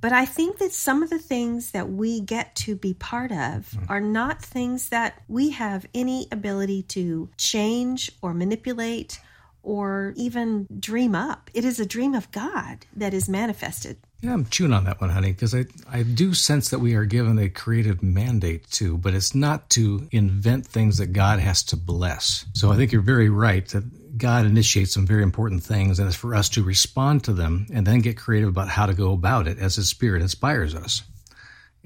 But 0.00 0.12
I 0.12 0.24
think 0.24 0.58
that 0.58 0.72
some 0.72 1.02
of 1.02 1.10
the 1.10 1.18
things 1.18 1.72
that 1.72 1.90
we 1.90 2.20
get 2.20 2.54
to 2.56 2.74
be 2.74 2.94
part 2.94 3.32
of 3.32 3.70
mm. 3.70 3.88
are 3.88 4.00
not 4.00 4.42
things 4.42 4.88
that 4.88 5.22
we 5.28 5.50
have 5.50 5.86
any 5.94 6.26
ability 6.32 6.82
to 6.82 7.28
change 7.36 8.10
or 8.22 8.32
manipulate 8.32 9.20
or 9.64 10.12
even 10.16 10.68
dream 10.78 11.14
up. 11.14 11.50
It 11.54 11.64
is 11.64 11.80
a 11.80 11.86
dream 11.86 12.14
of 12.14 12.30
God 12.30 12.86
that 12.94 13.14
is 13.14 13.28
manifested. 13.28 13.96
Yeah, 14.20 14.32
I'm 14.32 14.46
chewing 14.46 14.72
on 14.72 14.84
that 14.84 15.00
one, 15.00 15.10
honey, 15.10 15.32
because 15.32 15.54
I, 15.54 15.66
I 15.90 16.02
do 16.02 16.32
sense 16.32 16.70
that 16.70 16.78
we 16.78 16.94
are 16.94 17.04
given 17.04 17.38
a 17.38 17.48
creative 17.48 18.02
mandate 18.02 18.70
too, 18.70 18.96
but 18.96 19.14
it's 19.14 19.34
not 19.34 19.68
to 19.70 20.08
invent 20.12 20.66
things 20.66 20.98
that 20.98 21.12
God 21.12 21.40
has 21.40 21.62
to 21.64 21.76
bless. 21.76 22.46
So 22.54 22.72
I 22.72 22.76
think 22.76 22.92
you're 22.92 23.02
very 23.02 23.28
right 23.28 23.66
that 23.68 24.16
God 24.16 24.46
initiates 24.46 24.94
some 24.94 25.06
very 25.06 25.22
important 25.22 25.62
things, 25.62 25.98
and 25.98 26.08
it's 26.08 26.16
for 26.16 26.34
us 26.34 26.48
to 26.50 26.62
respond 26.62 27.24
to 27.24 27.32
them 27.32 27.66
and 27.72 27.86
then 27.86 28.00
get 28.00 28.16
creative 28.16 28.48
about 28.48 28.68
how 28.68 28.86
to 28.86 28.94
go 28.94 29.12
about 29.12 29.48
it 29.48 29.58
as 29.58 29.76
His 29.76 29.88
Spirit 29.88 30.22
inspires 30.22 30.74
us. 30.74 31.02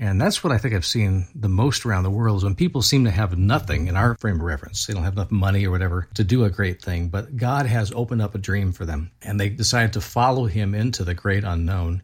And 0.01 0.21
that's 0.21 0.45
what 0.45 0.53
I 0.53 0.59
think 0.59 0.75
I've 0.75 0.87
seen 0.87 1.27
the 1.35 1.49
most 1.49 1.85
around 1.85 2.05
the 2.05 2.11
world 2.11 2.37
is 2.39 2.45
when 2.45 2.55
people 2.55 2.83
seem 2.83 3.05
to 3.05 3.11
have 3.11 3.37
nothing 3.37 3.89
in 3.89 3.97
our 3.97 4.17
frame 4.17 4.37
of 4.37 4.43
reference. 4.43 4.87
They 4.87 4.95
don't 4.95 5.03
have 5.03 5.15
enough 5.15 5.33
money 5.33 5.67
or 5.67 5.73
whatever 5.73 6.09
to 6.15 6.23
do 6.23 6.45
a 6.45 6.51
great 6.51 6.81
thing, 6.81 7.09
but 7.09 7.37
God 7.37 7.67
has 7.67 7.93
opened 7.93 8.23
up 8.23 8.37
a 8.37 8.39
dream 8.39 8.71
for 8.71 8.87
them 8.87 9.11
and 9.23 9.41
they 9.41 9.49
decide 9.49 9.95
to 9.95 10.01
follow 10.01 10.47
him 10.47 10.73
into 10.73 11.03
the 11.03 11.15
great 11.15 11.43
unknown. 11.43 12.03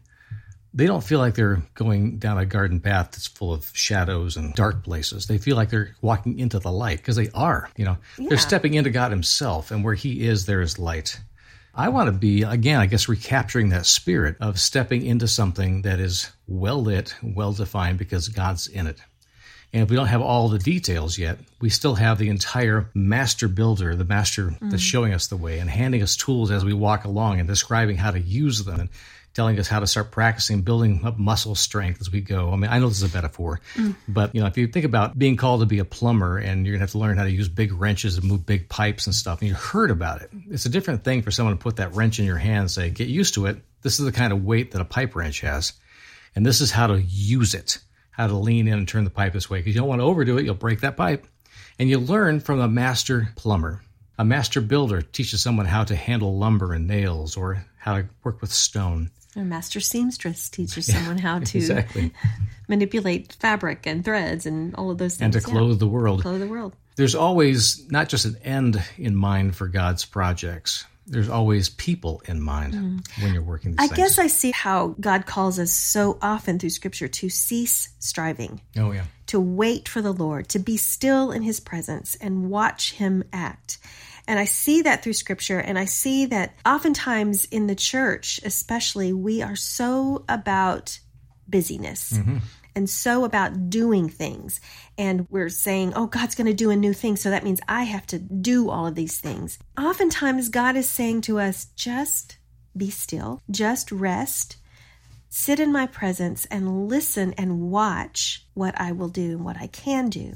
They 0.73 0.87
don't 0.87 1.05
feel 1.05 1.19
like 1.19 1.35
they're 1.35 1.63
going 1.73 2.17
down 2.17 2.37
a 2.37 2.45
garden 2.45 2.81
path 2.81 3.11
that's 3.11 3.27
full 3.27 3.53
of 3.53 3.71
shadows 3.71 4.35
and 4.35 4.53
dark 4.55 4.83
places. 4.83 5.27
They 5.27 5.37
feel 5.37 5.55
like 5.55 5.69
they're 5.69 5.95
walking 6.01 6.37
into 6.37 6.59
the 6.59 6.73
light 6.73 6.97
because 6.97 7.15
they 7.15 7.29
are, 7.33 7.69
you 7.77 7.85
know, 7.85 7.97
yeah. 8.17 8.27
they're 8.27 8.37
stepping 8.37 8.73
into 8.73 8.89
God 8.89 9.11
himself 9.11 9.71
and 9.71 9.85
where 9.85 9.93
he 9.93 10.27
is, 10.27 10.45
there 10.45 10.59
is 10.59 10.77
light. 10.77 11.17
I 11.75 11.89
want 11.89 12.07
to 12.07 12.13
be, 12.13 12.43
again, 12.43 12.79
I 12.79 12.85
guess, 12.85 13.09
recapturing 13.09 13.69
that 13.69 13.85
spirit 13.85 14.37
of 14.39 14.59
stepping 14.59 15.05
into 15.05 15.27
something 15.27 15.81
that 15.81 15.99
is 15.99 16.31
well 16.47 16.81
lit, 16.81 17.13
well 17.21 17.51
defined, 17.51 17.99
because 17.99 18.29
God's 18.29 18.67
in 18.67 18.87
it. 18.87 18.99
And 19.73 19.83
if 19.83 19.89
we 19.89 19.97
don't 19.97 20.07
have 20.07 20.21
all 20.21 20.47
the 20.47 20.57
details 20.57 21.17
yet, 21.17 21.37
we 21.59 21.69
still 21.69 21.95
have 21.95 22.17
the 22.17 22.29
entire 22.29 22.89
master 22.93 23.49
builder, 23.49 23.93
the 23.93 24.05
master 24.05 24.51
mm. 24.51 24.71
that's 24.71 24.81
showing 24.81 25.13
us 25.13 25.27
the 25.27 25.35
way 25.35 25.59
and 25.59 25.69
handing 25.69 26.01
us 26.01 26.15
tools 26.15 26.49
as 26.49 26.63
we 26.63 26.71
walk 26.71 27.03
along 27.03 27.39
and 27.39 27.47
describing 27.47 27.97
how 27.97 28.11
to 28.11 28.19
use 28.21 28.63
them 28.63 28.79
and 28.79 28.89
telling 29.35 29.59
us 29.59 29.67
how 29.67 29.81
to 29.81 29.85
start 29.85 30.11
practicing 30.11 30.61
building 30.61 31.05
up 31.05 31.19
muscle 31.19 31.55
strength 31.55 31.99
as 31.99 32.09
we 32.09 32.21
go. 32.21 32.51
I 32.51 32.55
mean, 32.55 32.71
I 32.71 32.79
know 32.79 32.87
this 32.87 33.03
is 33.03 33.13
a 33.13 33.15
metaphor, 33.15 33.59
mm. 33.75 33.93
but 34.07 34.33
you 34.33 34.39
know, 34.39 34.47
if 34.47 34.57
you 34.57 34.65
think 34.67 34.85
about 34.85 35.19
being 35.19 35.35
called 35.35 35.59
to 35.59 35.65
be 35.65 35.79
a 35.79 35.85
plumber 35.85 36.37
and 36.37 36.65
you're 36.65 36.73
gonna 36.73 36.83
have 36.83 36.91
to 36.91 36.97
learn 36.97 37.17
how 37.17 37.25
to 37.25 37.31
use 37.31 37.49
big 37.49 37.73
wrenches 37.73 38.17
and 38.17 38.25
move 38.25 38.45
big 38.45 38.69
pipes 38.69 39.05
and 39.05 39.13
stuff, 39.13 39.41
and 39.41 39.49
you 39.49 39.53
heard 39.53 39.91
about 39.91 40.21
it, 40.21 40.31
it's 40.49 40.65
a 40.65 40.69
different 40.69 41.03
thing 41.03 41.21
for 41.21 41.31
someone 41.31 41.55
to 41.55 41.61
put 41.61 41.75
that 41.75 41.93
wrench 41.93 42.17
in 42.17 42.25
your 42.25 42.37
hand 42.37 42.61
and 42.61 42.71
say, 42.71 42.89
"Get 42.89 43.09
used 43.09 43.33
to 43.33 43.45
it. 43.47 43.61
This 43.81 43.99
is 43.99 44.05
the 44.05 44.11
kind 44.13 44.31
of 44.31 44.43
weight 44.43 44.71
that 44.71 44.81
a 44.81 44.85
pipe 44.85 45.15
wrench 45.15 45.41
has, 45.41 45.73
and 46.35 46.45
this 46.45 46.61
is 46.61 46.71
how 46.71 46.87
to 46.87 47.01
use 47.01 47.53
it, 47.53 47.79
how 48.11 48.27
to 48.27 48.35
lean 48.35 48.67
in 48.69 48.75
and 48.75 48.87
turn 48.87 49.03
the 49.03 49.09
pipe 49.09 49.33
this 49.33 49.49
way. 49.49 49.59
Because 49.59 49.75
you 49.75 49.81
don't 49.81 49.89
want 49.89 49.99
to 49.99 50.05
overdo 50.05 50.37
it; 50.37 50.45
you'll 50.45 50.55
break 50.55 50.79
that 50.79 50.97
pipe." 50.97 51.27
And 51.77 51.89
you 51.89 51.99
learn 51.99 52.39
from 52.39 52.61
a 52.61 52.69
master 52.69 53.33
plumber. 53.35 53.81
A 54.17 54.23
master 54.23 54.61
builder 54.61 55.01
teaches 55.01 55.43
someone 55.43 55.65
how 55.65 55.83
to 55.83 55.95
handle 55.95 56.37
lumber 56.37 56.71
and 56.71 56.87
nails 56.87 57.35
or 57.35 57.65
how 57.77 57.97
to 57.97 58.07
work 58.23 58.39
with 58.39 58.53
stone. 58.53 59.11
A 59.35 59.41
master 59.41 59.79
seamstress 59.79 60.49
teaches 60.49 60.85
someone 60.93 61.17
how 61.17 61.39
to 61.39 61.57
exactly. 61.57 62.11
manipulate 62.67 63.33
fabric 63.33 63.85
and 63.85 64.03
threads 64.03 64.45
and 64.45 64.73
all 64.75 64.91
of 64.91 64.97
those 64.97 65.17
things. 65.17 65.35
And 65.35 65.43
to 65.45 65.49
clothe 65.49 65.71
yeah. 65.71 65.79
the 65.79 65.87
world. 65.87 66.21
Clothe 66.21 66.41
the 66.41 66.47
world. 66.47 66.75
There's 66.95 67.15
always 67.15 67.89
not 67.91 68.07
just 68.07 68.25
an 68.25 68.37
end 68.43 68.81
in 68.97 69.15
mind 69.15 69.55
for 69.55 69.67
God's 69.67 70.05
projects. 70.05 70.85
There's 71.07 71.29
always 71.29 71.69
people 71.69 72.23
in 72.25 72.41
mind 72.41 72.73
mm. 72.73 73.21
when 73.21 73.33
you're 73.33 73.43
working. 73.43 73.75
I 73.77 73.87
things. 73.87 73.97
guess 73.97 74.19
I 74.19 74.27
see 74.27 74.51
how 74.51 74.95
God 74.99 75.25
calls 75.25 75.59
us 75.59 75.71
so 75.71 76.17
often 76.21 76.57
through 76.57 76.71
Scripture 76.71 77.07
to 77.07 77.29
cease 77.29 77.89
striving. 77.99 78.61
Oh 78.75 78.91
yeah. 78.91 79.03
To 79.27 79.39
wait 79.39 79.87
for 79.87 80.01
the 80.01 80.13
Lord, 80.13 80.49
to 80.49 80.59
be 80.59 80.77
still 80.77 81.31
in 81.31 81.43
His 81.43 81.59
presence 81.59 82.15
and 82.15 82.49
watch 82.49 82.93
Him 82.93 83.23
act. 83.31 83.77
And 84.27 84.39
I 84.39 84.45
see 84.45 84.81
that 84.83 85.03
through 85.03 85.13
scripture. 85.13 85.59
And 85.59 85.77
I 85.77 85.85
see 85.85 86.25
that 86.27 86.55
oftentimes 86.65 87.45
in 87.45 87.67
the 87.67 87.75
church, 87.75 88.39
especially, 88.43 89.13
we 89.13 89.41
are 89.41 89.55
so 89.55 90.25
about 90.27 90.99
busyness. 91.47 92.13
Mm-hmm. 92.13 92.37
And 92.77 92.89
so 92.89 93.23
about 93.23 93.69
doing 93.69 94.09
things. 94.09 94.59
And 94.97 95.27
we're 95.29 95.47
saying, 95.47 95.93
oh, 95.95 96.07
God's 96.07 96.35
going 96.35 96.47
to 96.47 96.53
do 96.53 96.71
a 96.71 96.75
new 96.75 96.91
thing. 96.91 97.15
So 97.15 97.29
that 97.29 97.45
means 97.45 97.61
I 97.69 97.83
have 97.83 98.05
to 98.07 98.19
do 98.19 98.69
all 98.69 98.85
of 98.85 98.95
these 98.95 99.17
things. 99.17 99.57
Oftentimes, 99.79 100.49
God 100.49 100.75
is 100.75 100.89
saying 100.89 101.21
to 101.21 101.39
us, 101.39 101.67
just 101.77 102.37
be 102.75 102.89
still, 102.89 103.41
just 103.49 103.93
rest, 103.93 104.57
sit 105.29 105.61
in 105.61 105.71
my 105.71 105.87
presence, 105.87 106.43
and 106.47 106.89
listen 106.89 107.33
and 107.37 107.71
watch 107.71 108.45
what 108.55 108.77
I 108.77 108.91
will 108.91 109.07
do 109.07 109.31
and 109.31 109.45
what 109.45 109.55
I 109.55 109.67
can 109.67 110.09
do. 110.09 110.33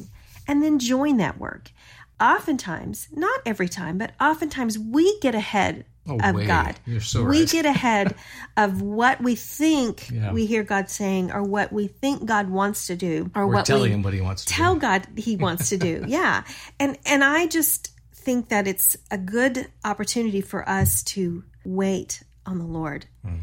And 0.47 0.63
then 0.63 0.80
join 0.80 1.17
that 1.17 1.39
work 1.39 1.71
oftentimes, 2.19 3.08
not 3.12 3.39
every 3.45 3.69
time, 3.69 3.97
but 3.97 4.12
oftentimes 4.19 4.77
we 4.77 5.19
get 5.19 5.36
ahead 5.36 5.86
oh, 6.08 6.17
of 6.21 6.36
way. 6.36 6.45
God. 6.45 6.75
So 6.99 7.23
we 7.23 7.41
right. 7.41 7.49
get 7.49 7.65
ahead 7.65 8.15
of 8.58 8.82
what 8.82 9.21
we 9.21 9.36
think 9.36 10.10
yeah. 10.12 10.32
we 10.32 10.45
hear 10.45 10.63
God 10.63 10.89
saying 10.89 11.32
or 11.32 11.43
what 11.43 11.71
we 11.71 11.88
think 11.88 12.25
God 12.25 12.49
wants 12.49 12.88
to 12.88 12.95
do 12.95 13.32
or, 13.36 13.43
or 13.43 13.47
what 13.47 13.65
telling 13.65 13.84
we 13.84 13.95
him 13.95 14.03
what 14.03 14.13
he 14.13 14.21
wants 14.21 14.45
to 14.45 14.53
tell 14.53 14.75
do. 14.75 14.82
God 14.82 15.08
he 15.15 15.36
wants 15.36 15.69
to 15.69 15.77
do. 15.77 16.03
yeah. 16.08 16.43
And 16.79 16.97
and 17.05 17.23
I 17.23 17.47
just 17.47 17.91
think 18.13 18.49
that 18.49 18.67
it's 18.67 18.97
a 19.12 19.17
good 19.17 19.67
opportunity 19.84 20.41
for 20.41 20.67
us 20.67 21.03
to 21.03 21.43
wait 21.65 22.23
on 22.45 22.60
the 22.60 22.65
Lord. 22.65 23.05
Mm 23.25 23.39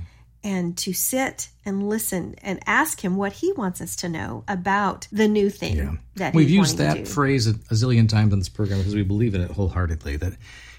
and 0.46 0.78
to 0.78 0.92
sit 0.92 1.48
and 1.64 1.88
listen 1.88 2.36
and 2.40 2.60
ask 2.66 3.00
him 3.00 3.16
what 3.16 3.32
he 3.32 3.52
wants 3.52 3.80
us 3.80 3.96
to 3.96 4.08
know 4.08 4.44
about 4.46 5.08
the 5.10 5.26
new 5.26 5.50
thing 5.50 5.76
yeah. 5.76 5.92
that 6.14 6.34
we've 6.34 6.48
used 6.48 6.78
that 6.78 7.08
phrase 7.08 7.48
a, 7.48 7.54
zillion 7.74 8.08
times 8.08 8.32
on 8.32 8.38
this 8.38 8.48
program 8.48 8.78
because 8.78 8.94
we 8.94 9.02
believe 9.02 9.34
in 9.34 9.40
it 9.40 9.50
wholeheartedly 9.50 10.16
that 10.16 10.34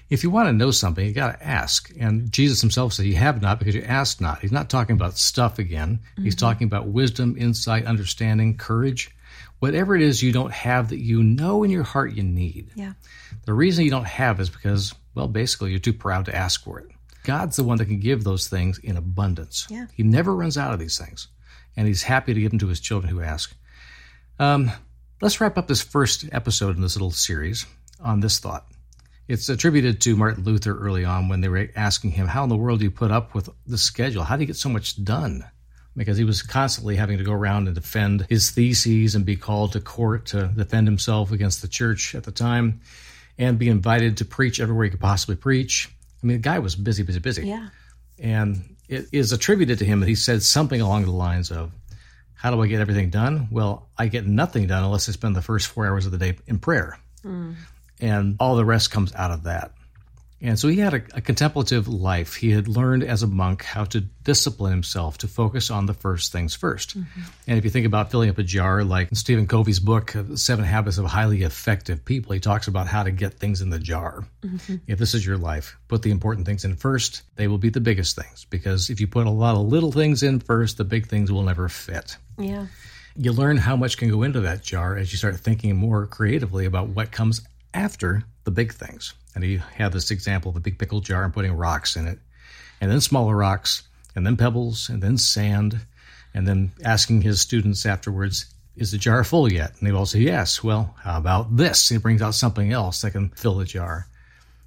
If 0.08 0.24
you 0.24 0.30
want 0.30 0.48
to 0.48 0.54
know 0.54 0.70
something, 0.70 1.04
you 1.04 1.12
got 1.12 1.38
to 1.38 1.46
ask. 1.46 1.92
And 2.00 2.32
Jesus 2.32 2.62
himself 2.62 2.94
said, 2.94 3.04
You 3.04 3.16
have 3.16 3.42
not 3.42 3.58
because 3.58 3.74
you 3.74 3.82
ask 3.82 4.22
not. 4.22 4.40
He's 4.40 4.52
not 4.52 4.70
talking 4.70 4.96
about 4.96 5.18
stuff 5.18 5.58
again. 5.58 6.00
Mm-hmm. 6.12 6.24
He's 6.24 6.34
talking 6.34 6.66
about 6.66 6.86
wisdom, 6.86 7.36
insight, 7.38 7.84
understanding, 7.84 8.56
courage. 8.56 9.14
Whatever 9.58 9.94
it 9.94 10.00
is 10.00 10.22
you 10.22 10.32
don't 10.32 10.52
have 10.52 10.88
that 10.88 11.00
you 11.00 11.22
know 11.22 11.62
in 11.62 11.70
your 11.70 11.82
heart 11.82 12.14
you 12.14 12.22
need. 12.22 12.70
Yeah. 12.74 12.94
The 13.44 13.52
reason 13.52 13.84
you 13.84 13.90
don't 13.90 14.06
have 14.06 14.40
is 14.40 14.48
because, 14.48 14.94
well, 15.14 15.28
basically 15.28 15.72
you're 15.72 15.78
too 15.78 15.92
proud 15.92 16.24
to 16.24 16.34
ask 16.34 16.64
for 16.64 16.78
it. 16.78 16.86
God's 17.28 17.56
the 17.56 17.62
one 17.62 17.76
that 17.76 17.84
can 17.84 18.00
give 18.00 18.24
those 18.24 18.48
things 18.48 18.78
in 18.78 18.96
abundance. 18.96 19.66
Yeah. 19.68 19.84
He 19.94 20.02
never 20.02 20.34
runs 20.34 20.56
out 20.56 20.72
of 20.72 20.80
these 20.80 20.96
things. 20.96 21.28
And 21.76 21.86
he's 21.86 22.02
happy 22.02 22.32
to 22.32 22.40
give 22.40 22.52
them 22.52 22.58
to 22.60 22.68
his 22.68 22.80
children 22.80 23.12
who 23.12 23.20
ask. 23.20 23.54
Um, 24.38 24.70
let's 25.20 25.38
wrap 25.38 25.58
up 25.58 25.68
this 25.68 25.82
first 25.82 26.24
episode 26.32 26.76
in 26.76 26.80
this 26.80 26.96
little 26.96 27.10
series 27.10 27.66
on 28.00 28.20
this 28.20 28.38
thought. 28.38 28.66
It's 29.28 29.50
attributed 29.50 30.00
to 30.00 30.16
Martin 30.16 30.44
Luther 30.44 30.74
early 30.74 31.04
on 31.04 31.28
when 31.28 31.42
they 31.42 31.50
were 31.50 31.68
asking 31.76 32.12
him, 32.12 32.28
How 32.28 32.44
in 32.44 32.48
the 32.48 32.56
world 32.56 32.78
do 32.78 32.86
you 32.86 32.90
put 32.90 33.10
up 33.10 33.34
with 33.34 33.50
the 33.66 33.76
schedule? 33.76 34.24
How 34.24 34.36
do 34.36 34.44
you 34.44 34.46
get 34.46 34.56
so 34.56 34.70
much 34.70 35.04
done? 35.04 35.44
Because 35.94 36.16
he 36.16 36.24
was 36.24 36.40
constantly 36.40 36.96
having 36.96 37.18
to 37.18 37.24
go 37.24 37.32
around 37.32 37.66
and 37.66 37.74
defend 37.74 38.24
his 38.30 38.52
theses 38.52 39.14
and 39.14 39.26
be 39.26 39.36
called 39.36 39.72
to 39.72 39.82
court 39.82 40.24
to 40.28 40.46
defend 40.56 40.86
himself 40.86 41.30
against 41.30 41.60
the 41.60 41.68
church 41.68 42.14
at 42.14 42.24
the 42.24 42.32
time 42.32 42.80
and 43.36 43.58
be 43.58 43.68
invited 43.68 44.16
to 44.16 44.24
preach 44.24 44.60
everywhere 44.60 44.84
he 44.84 44.90
could 44.90 44.98
possibly 44.98 45.36
preach. 45.36 45.90
I 46.22 46.26
mean, 46.26 46.38
the 46.38 46.42
guy 46.42 46.58
was 46.58 46.74
busy, 46.74 47.02
busy, 47.02 47.20
busy. 47.20 47.46
Yeah. 47.46 47.68
And 48.18 48.76
it 48.88 49.06
is 49.12 49.32
attributed 49.32 49.78
to 49.78 49.84
him 49.84 50.00
that 50.00 50.08
he 50.08 50.14
said 50.14 50.42
something 50.42 50.80
along 50.80 51.04
the 51.04 51.12
lines 51.12 51.50
of, 51.50 51.70
How 52.34 52.50
do 52.50 52.60
I 52.60 52.66
get 52.66 52.80
everything 52.80 53.10
done? 53.10 53.48
Well, 53.50 53.88
I 53.96 54.08
get 54.08 54.26
nothing 54.26 54.66
done 54.66 54.82
unless 54.82 55.08
I 55.08 55.12
spend 55.12 55.36
the 55.36 55.42
first 55.42 55.68
four 55.68 55.86
hours 55.86 56.06
of 56.06 56.12
the 56.12 56.18
day 56.18 56.36
in 56.46 56.58
prayer. 56.58 56.98
Mm 57.24 57.54
and 58.00 58.36
all 58.40 58.56
the 58.56 58.64
rest 58.64 58.90
comes 58.90 59.14
out 59.14 59.30
of 59.30 59.44
that. 59.44 59.72
And 60.40 60.58
so 60.58 60.68
he 60.68 60.76
had 60.76 60.94
a, 60.94 61.02
a, 61.14 61.20
contemplative 61.20 61.88
life. 61.88 62.34
He 62.34 62.50
had 62.52 62.68
learned 62.68 63.02
as 63.02 63.22
a 63.22 63.26
monk 63.26 63.64
how 63.64 63.84
to 63.86 64.00
discipline 64.00 64.70
himself 64.70 65.18
to 65.18 65.28
focus 65.28 65.70
on 65.70 65.86
the 65.86 65.94
first 65.94 66.30
things 66.30 66.56
1st 66.56 66.96
mm-hmm. 66.96 67.20
And 67.48 67.58
if 67.58 67.64
you 67.64 67.70
think 67.70 67.86
about 67.86 68.10
filling 68.10 68.30
up 68.30 68.38
a 68.38 68.44
jar, 68.44 68.84
like 68.84 69.08
Stephen 69.14 69.48
Covey's 69.48 69.80
book, 69.80 70.14
Seven 70.36 70.64
Habits 70.64 70.98
of 70.98 71.06
Highly 71.06 71.42
Effective 71.42 72.04
People, 72.04 72.34
he 72.34 72.40
talks 72.40 72.68
about 72.68 72.86
how 72.86 73.02
to 73.02 73.10
get 73.10 73.34
things 73.34 73.60
in 73.60 73.70
the 73.70 73.80
jar. 73.80 74.24
Mm-hmm. 74.42 74.76
If 74.86 74.98
this 74.98 75.14
is 75.14 75.26
your 75.26 75.38
life, 75.38 75.76
put 75.88 76.02
the 76.02 76.10
important 76.10 76.46
things 76.46 76.64
in 76.64 76.76
first. 76.76 77.22
They 77.34 77.48
will 77.48 77.58
be 77.58 77.70
the 77.70 77.80
biggest 77.80 78.14
things 78.14 78.44
because 78.44 78.90
if 78.90 79.00
you 79.00 79.08
put 79.08 79.26
a 79.26 79.30
lot 79.30 79.56
of 79.56 79.66
little 79.66 79.92
things 79.92 80.22
in 80.22 80.38
first, 80.38 80.76
the 80.76 80.84
big 80.84 81.08
things 81.08 81.32
will 81.32 81.42
never 81.42 81.68
fit. 81.68 82.16
Yeah. 82.38 82.66
You 83.16 83.32
learn 83.32 83.56
how 83.56 83.74
much 83.74 83.96
can 83.96 84.08
go 84.10 84.22
into 84.22 84.40
that 84.42 84.62
jar 84.62 84.96
as 84.96 85.10
you 85.10 85.18
start 85.18 85.36
thinking 85.40 85.74
more 85.74 86.06
creatively 86.06 86.66
about 86.66 86.88
what 86.88 87.10
comes 87.10 87.40
after 87.74 88.22
the 88.44 88.52
big 88.52 88.72
things. 88.72 89.14
And 89.38 89.44
he 89.44 89.60
had 89.76 89.92
this 89.92 90.10
example 90.10 90.50
of 90.50 90.56
a 90.56 90.60
big 90.60 90.80
pickle 90.80 90.98
jar 90.98 91.22
and 91.22 91.32
putting 91.32 91.52
rocks 91.52 91.94
in 91.94 92.08
it, 92.08 92.18
and 92.80 92.90
then 92.90 93.00
smaller 93.00 93.36
rocks, 93.36 93.84
and 94.16 94.26
then 94.26 94.36
pebbles, 94.36 94.88
and 94.88 95.00
then 95.00 95.16
sand, 95.16 95.78
and 96.34 96.44
then 96.44 96.72
asking 96.84 97.22
his 97.22 97.40
students 97.40 97.86
afterwards, 97.86 98.52
is 98.74 98.90
the 98.90 98.98
jar 98.98 99.22
full 99.22 99.52
yet? 99.52 99.74
And 99.78 99.88
they 99.88 99.94
all 99.94 100.06
say, 100.06 100.18
yes. 100.18 100.64
Well, 100.64 100.96
how 101.04 101.18
about 101.18 101.56
this? 101.56 101.88
He 101.88 101.98
brings 101.98 102.20
out 102.20 102.34
something 102.34 102.72
else 102.72 103.02
that 103.02 103.12
can 103.12 103.28
fill 103.28 103.54
the 103.54 103.64
jar. 103.64 104.08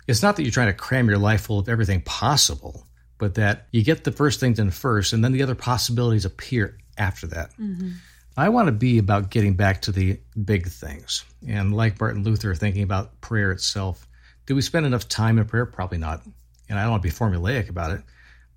It's 0.07 0.23
not 0.23 0.38
that 0.38 0.43
you're 0.43 0.53
trying 0.53 0.67
to 0.67 0.73
cram 0.73 1.10
your 1.10 1.17
life 1.17 1.41
full 1.41 1.60
of 1.60 1.67
everything 1.67 1.99
possible, 2.03 2.88
but 3.17 3.36
that 3.36 3.67
you 3.71 3.84
get 3.84 4.05
the 4.05 4.13
first 4.13 4.39
things 4.39 4.57
in 4.57 4.71
first, 4.71 5.12
and 5.12 5.21
then 5.21 5.34
the 5.34 5.43
other 5.43 5.53
possibilities 5.53 6.23
appear 6.23 6.77
after 6.97 7.27
that. 7.27 7.49
Mm-hmm. 7.60 7.89
I 8.38 8.47
want 8.47 8.67
to 8.67 8.71
be 8.71 8.99
about 8.99 9.31
getting 9.31 9.55
back 9.55 9.81
to 9.81 9.91
the 9.91 10.17
big 10.45 10.69
things. 10.69 11.25
And 11.45 11.75
like 11.75 11.99
Martin 11.99 12.23
Luther, 12.23 12.55
thinking 12.55 12.84
about 12.84 13.19
prayer 13.19 13.51
itself. 13.51 14.07
Do 14.45 14.56
we 14.56 14.62
spend 14.62 14.86
enough 14.86 15.08
time 15.08 15.38
in 15.38 15.45
prayer? 15.45 15.65
Probably 15.65 15.97
not. 15.97 16.23
And 16.69 16.80
I 16.80 16.84
don't 16.84 16.91
want 16.91 17.04
to 17.04 17.10
be 17.10 17.15
formulaic 17.15 17.69
about 17.69 17.91
it. 17.91 18.01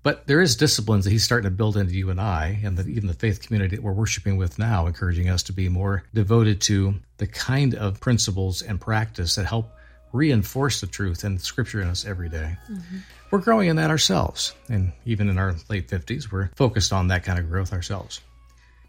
But 0.05 0.27
there 0.27 0.39
is 0.39 0.55
disciplines 0.55 1.05
that 1.05 1.09
he's 1.09 1.23
starting 1.23 1.49
to 1.49 1.55
build 1.55 1.77
into 1.77 1.95
you 1.95 2.11
and 2.11 2.21
I, 2.21 2.59
and 2.63 2.77
the, 2.77 2.87
even 2.87 3.07
the 3.07 3.15
faith 3.15 3.41
community 3.41 3.75
that 3.75 3.81
we're 3.81 3.91
worshiping 3.91 4.37
with 4.37 4.59
now, 4.59 4.85
encouraging 4.85 5.29
us 5.29 5.41
to 5.43 5.51
be 5.51 5.67
more 5.67 6.03
devoted 6.13 6.61
to 6.61 6.93
the 7.17 7.25
kind 7.25 7.73
of 7.73 7.99
principles 7.99 8.61
and 8.61 8.79
practice 8.79 9.33
that 9.33 9.47
help 9.47 9.71
reinforce 10.13 10.79
the 10.79 10.85
truth 10.87 11.23
and 11.23 11.41
scripture 11.41 11.81
in 11.81 11.87
us 11.87 12.05
every 12.05 12.29
day. 12.29 12.55
Mm-hmm. 12.71 12.97
We're 13.31 13.39
growing 13.39 13.67
in 13.67 13.77
that 13.77 13.89
ourselves. 13.89 14.53
And 14.69 14.91
even 15.05 15.27
in 15.27 15.39
our 15.39 15.55
late 15.69 15.87
50s, 15.87 16.31
we're 16.31 16.49
focused 16.55 16.93
on 16.93 17.07
that 17.07 17.23
kind 17.23 17.39
of 17.39 17.49
growth 17.49 17.73
ourselves. 17.73 18.21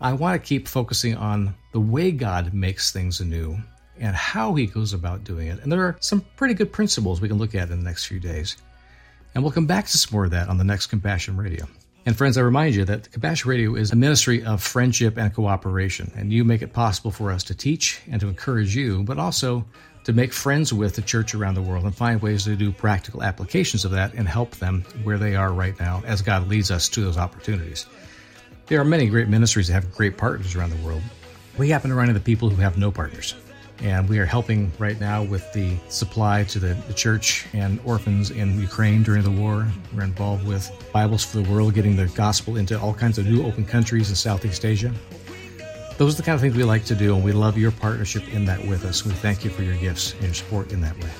I 0.01 0.13
want 0.13 0.41
to 0.41 0.47
keep 0.47 0.69
focusing 0.69 1.17
on 1.17 1.55
the 1.73 1.81
way 1.81 2.11
God 2.11 2.53
makes 2.53 2.93
things 2.93 3.21
anew 3.21 3.57
and 4.01 4.15
how 4.15 4.55
he 4.55 4.67
goes 4.67 4.93
about 4.93 5.25
doing 5.25 5.49
it. 5.49 5.63
And 5.63 5.71
there 5.71 5.83
are 5.83 5.97
some 6.01 6.25
pretty 6.37 6.55
good 6.55 6.73
principles 6.73 7.21
we 7.21 7.29
can 7.29 7.39
look 7.39 7.55
at 7.55 7.71
in 7.71 7.79
the 7.79 7.85
next 7.85 8.07
few 8.07 8.21
days. 8.21 8.57
And 9.35 9.43
we'll 9.43 9.53
come 9.53 9.67
back 9.67 9.87
to 9.87 9.99
some 9.99 10.15
more 10.15 10.25
of 10.25 10.31
that 10.31 10.49
on 10.49 10.59
the 10.59 10.65
next 10.65 10.87
Compassion 10.87 11.37
Radio. 11.37 11.67
And 12.07 12.17
friends, 12.17 12.39
I 12.39 12.43
remind 12.43 12.75
you 12.75 12.85
that 12.85 13.11
Compassion 13.11 13.51
Radio 13.51 13.75
is 13.75 13.91
a 13.91 13.97
ministry 13.97 14.45
of 14.45 14.63
friendship 14.63 15.19
and 15.19 15.35
cooperation, 15.35 16.13
and 16.17 16.33
you 16.33 16.45
make 16.45 16.63
it 16.63 16.73
possible 16.73 17.11
for 17.11 17.33
us 17.33 17.43
to 17.45 17.55
teach 17.55 18.01
and 18.09 18.21
to 18.21 18.29
encourage 18.29 18.77
you, 18.77 19.03
but 19.03 19.19
also 19.19 19.65
to 20.05 20.13
make 20.13 20.33
friends 20.33 20.73
with 20.73 20.95
the 20.95 21.03
church 21.03 21.35
around 21.35 21.57
the 21.57 21.63
world 21.63 21.85
and 21.85 21.93
find 21.93 22.23
ways 22.23 22.45
to 22.45 22.55
do 22.55 22.71
practical 22.71 23.25
applications 23.25 23.85
of 23.85 23.91
that 23.91 24.15
and 24.15 24.29
help 24.29 24.53
them 24.57 24.85
where 25.03 25.19
they 25.19 25.35
are 25.35 25.53
right 25.53 25.79
now 25.81 26.01
as 26.07 26.23
God 26.23 26.47
leads 26.47 26.71
us 26.71 26.89
to 26.91 27.01
those 27.01 27.19
opportunities. 27.19 27.87
There 28.69 28.81
are 28.81 28.85
many 28.85 29.09
great 29.09 29.27
ministries 29.27 29.67
that 29.67 29.75
have 29.75 29.93
great 29.93 30.17
partners 30.17 30.55
around 30.55 30.71
the 30.71 30.87
world. 30.87 31.03
We 31.59 31.71
happen 31.71 31.91
to 31.91 31.97
run 31.97 32.09
into 32.09 32.21
people 32.21 32.51
who 32.51 32.63
have 32.63 32.79
no 32.79 32.93
partners. 32.93 33.35
And 33.81 34.09
we 34.09 34.19
are 34.19 34.25
helping 34.25 34.73
right 34.79 34.99
now 34.99 35.23
with 35.23 35.53
the 35.53 35.77
supply 35.89 36.45
to 36.45 36.59
the, 36.59 36.75
the, 36.89 36.95
church 36.95 37.47
and 37.53 37.79
orphans 37.85 38.31
in 38.31 38.59
Ukraine 38.61 39.03
during 39.03 39.23
the 39.23 39.31
war. 39.31 39.67
We're 39.95 40.05
involved 40.05 40.47
with 40.47 40.71
Bibles 40.93 41.25
for 41.25 41.43
the 41.43 41.51
World, 41.51 41.75
getting 41.75 41.95
the 41.95 42.07
gospel 42.07 42.57
into 42.57 42.81
all 42.81 42.95
kinds 42.95 43.19
of 43.19 43.27
new 43.27 43.45
open 43.45 43.65
countries 43.65 44.09
in 44.09 44.17
Southeast 44.17 44.65
Asia. 44.65 44.93
Those 45.99 46.15
are 46.15 46.17
the 46.19 46.23
kind 46.23 46.35
of 46.35 46.41
things 46.41 46.57
we 46.57 46.65
like 46.65 46.85
to 46.87 46.95
do, 46.95 47.15
and 47.15 47.25
we 47.25 47.33
love 47.33 47.57
your 47.59 47.71
partnership 47.71 48.27
in 48.33 48.45
that 48.47 48.65
with 48.67 48.85
us. 48.85 49.05
We 49.05 49.13
thank 49.13 49.45
you 49.45 49.51
for 49.51 49.63
your 49.63 49.77
gifts 49.77 50.13
and 50.15 50.25
your 50.25 50.35
support 50.35 50.73
in 50.73 50.81
that 50.81 50.99
way. 50.99 51.11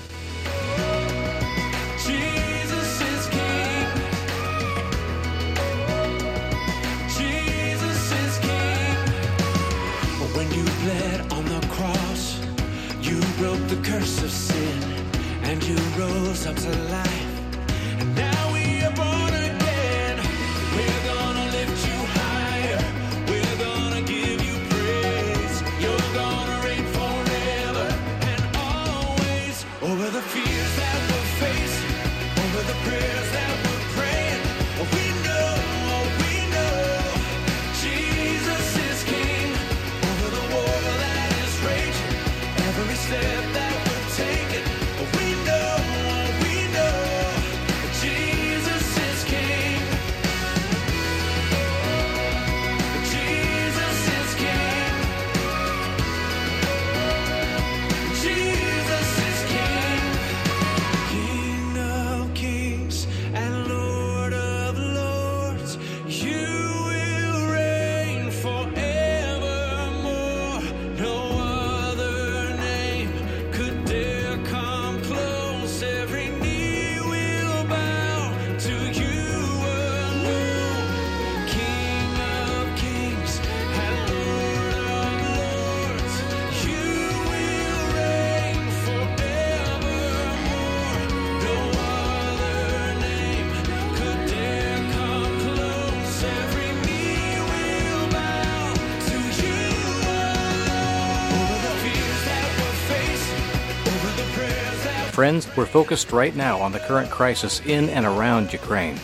Friends, 105.17 105.49
we're 105.57 105.65
focused 105.65 106.13
right 106.13 106.37
now 106.37 106.61
on 106.61 106.73
the 106.73 106.79
current 106.79 107.11
crisis 107.11 107.63
in 107.65 107.89
and 107.89 108.05
around 108.05 108.53
Ukraine. 108.53 109.01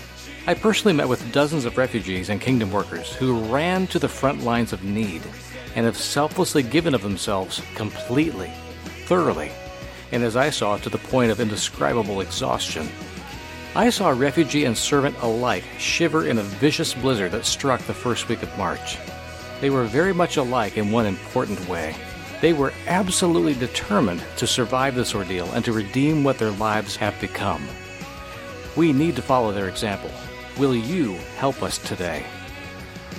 I 0.46 0.52
personally 0.52 0.92
met 0.92 1.08
with 1.08 1.32
dozens 1.32 1.64
of 1.64 1.78
refugees 1.78 2.28
and 2.28 2.38
kingdom 2.38 2.70
workers 2.70 3.14
who 3.14 3.42
ran 3.46 3.86
to 3.86 3.98
the 3.98 4.10
front 4.10 4.44
lines 4.44 4.74
of 4.74 4.84
need 4.84 5.22
and 5.74 5.86
have 5.86 5.96
selflessly 5.96 6.62
given 6.64 6.94
of 6.94 7.00
themselves 7.00 7.62
completely, 7.74 8.52
thoroughly, 9.06 9.52
and 10.12 10.22
as 10.22 10.36
I 10.36 10.50
saw, 10.50 10.76
to 10.76 10.90
the 10.90 10.98
point 10.98 11.30
of 11.30 11.40
indescribable 11.40 12.20
exhaustion. 12.20 12.90
I 13.74 13.88
saw 13.88 14.10
refugee 14.10 14.66
and 14.66 14.76
servant 14.76 15.16
alike 15.22 15.64
shiver 15.78 16.26
in 16.26 16.36
a 16.36 16.42
vicious 16.42 16.92
blizzard 16.92 17.32
that 17.32 17.46
struck 17.46 17.80
the 17.84 17.94
first 17.94 18.28
week 18.28 18.42
of 18.42 18.58
March. 18.58 18.98
They 19.62 19.70
were 19.70 19.84
very 19.84 20.12
much 20.12 20.36
alike 20.36 20.76
in 20.76 20.92
one 20.92 21.06
important 21.06 21.66
way. 21.70 21.96
They 22.42 22.52
were 22.52 22.72
absolutely 22.88 23.54
determined 23.54 24.20
to 24.38 24.48
survive 24.48 24.96
this 24.96 25.14
ordeal 25.14 25.48
and 25.52 25.64
to 25.64 25.72
redeem 25.72 26.24
what 26.24 26.38
their 26.38 26.50
lives 26.50 26.96
have 26.96 27.18
become. 27.20 27.62
We 28.74 28.92
need 28.92 29.14
to 29.14 29.22
follow 29.22 29.52
their 29.52 29.68
example. 29.68 30.10
Will 30.58 30.74
you 30.74 31.14
help 31.36 31.62
us 31.62 31.78
today? 31.78 32.26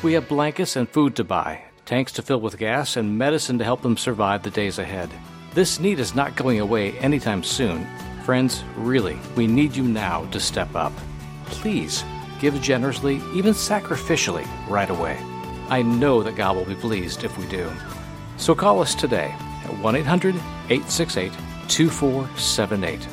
We 0.03 0.11
have 0.13 0.27
blankets 0.27 0.75
and 0.75 0.89
food 0.89 1.15
to 1.15 1.23
buy, 1.23 1.61
tanks 1.85 2.11
to 2.13 2.21
fill 2.21 2.41
with 2.41 2.57
gas, 2.57 2.97
and 2.97 3.17
medicine 3.17 3.57
to 3.59 3.63
help 3.63 3.81
them 3.81 3.95
survive 3.95 4.43
the 4.43 4.49
days 4.49 4.77
ahead. 4.77 5.09
This 5.53 5.79
need 5.79 5.99
is 5.99 6.15
not 6.15 6.35
going 6.35 6.59
away 6.59 6.91
anytime 6.99 7.43
soon. 7.43 7.87
Friends, 8.25 8.61
really, 8.75 9.17
we 9.37 9.47
need 9.47 9.73
you 9.73 9.83
now 9.85 10.25
to 10.31 10.39
step 10.41 10.75
up. 10.75 10.91
Please 11.45 12.03
give 12.41 12.61
generously, 12.61 13.21
even 13.33 13.53
sacrificially, 13.53 14.45
right 14.69 14.89
away. 14.89 15.17
I 15.69 15.81
know 15.81 16.23
that 16.23 16.35
God 16.35 16.57
will 16.57 16.65
be 16.65 16.75
pleased 16.75 17.23
if 17.23 17.37
we 17.37 17.47
do. 17.47 17.71
So 18.37 18.55
call 18.55 18.81
us 18.81 18.95
today 18.95 19.35
at 19.63 19.77
1 19.79 19.95
800 19.95 20.35
868 20.35 21.31
2478. 21.67 23.07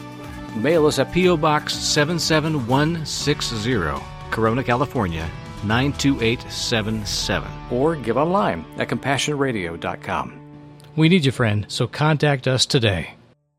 Mail 0.56 0.86
us 0.86 0.98
at 0.98 1.12
P.O. 1.12 1.36
Box 1.36 1.74
77160, 1.74 4.02
Corona, 4.30 4.64
California 4.64 5.30
92877. 5.64 7.50
Or 7.70 7.96
give 7.96 8.16
online 8.16 8.64
at 8.78 8.88
CompassionRadio.com. 8.88 10.40
We 10.96 11.08
need 11.08 11.24
you, 11.24 11.32
friend, 11.32 11.64
so 11.68 11.86
contact 11.86 12.48
us 12.48 12.66
today. 12.66 13.14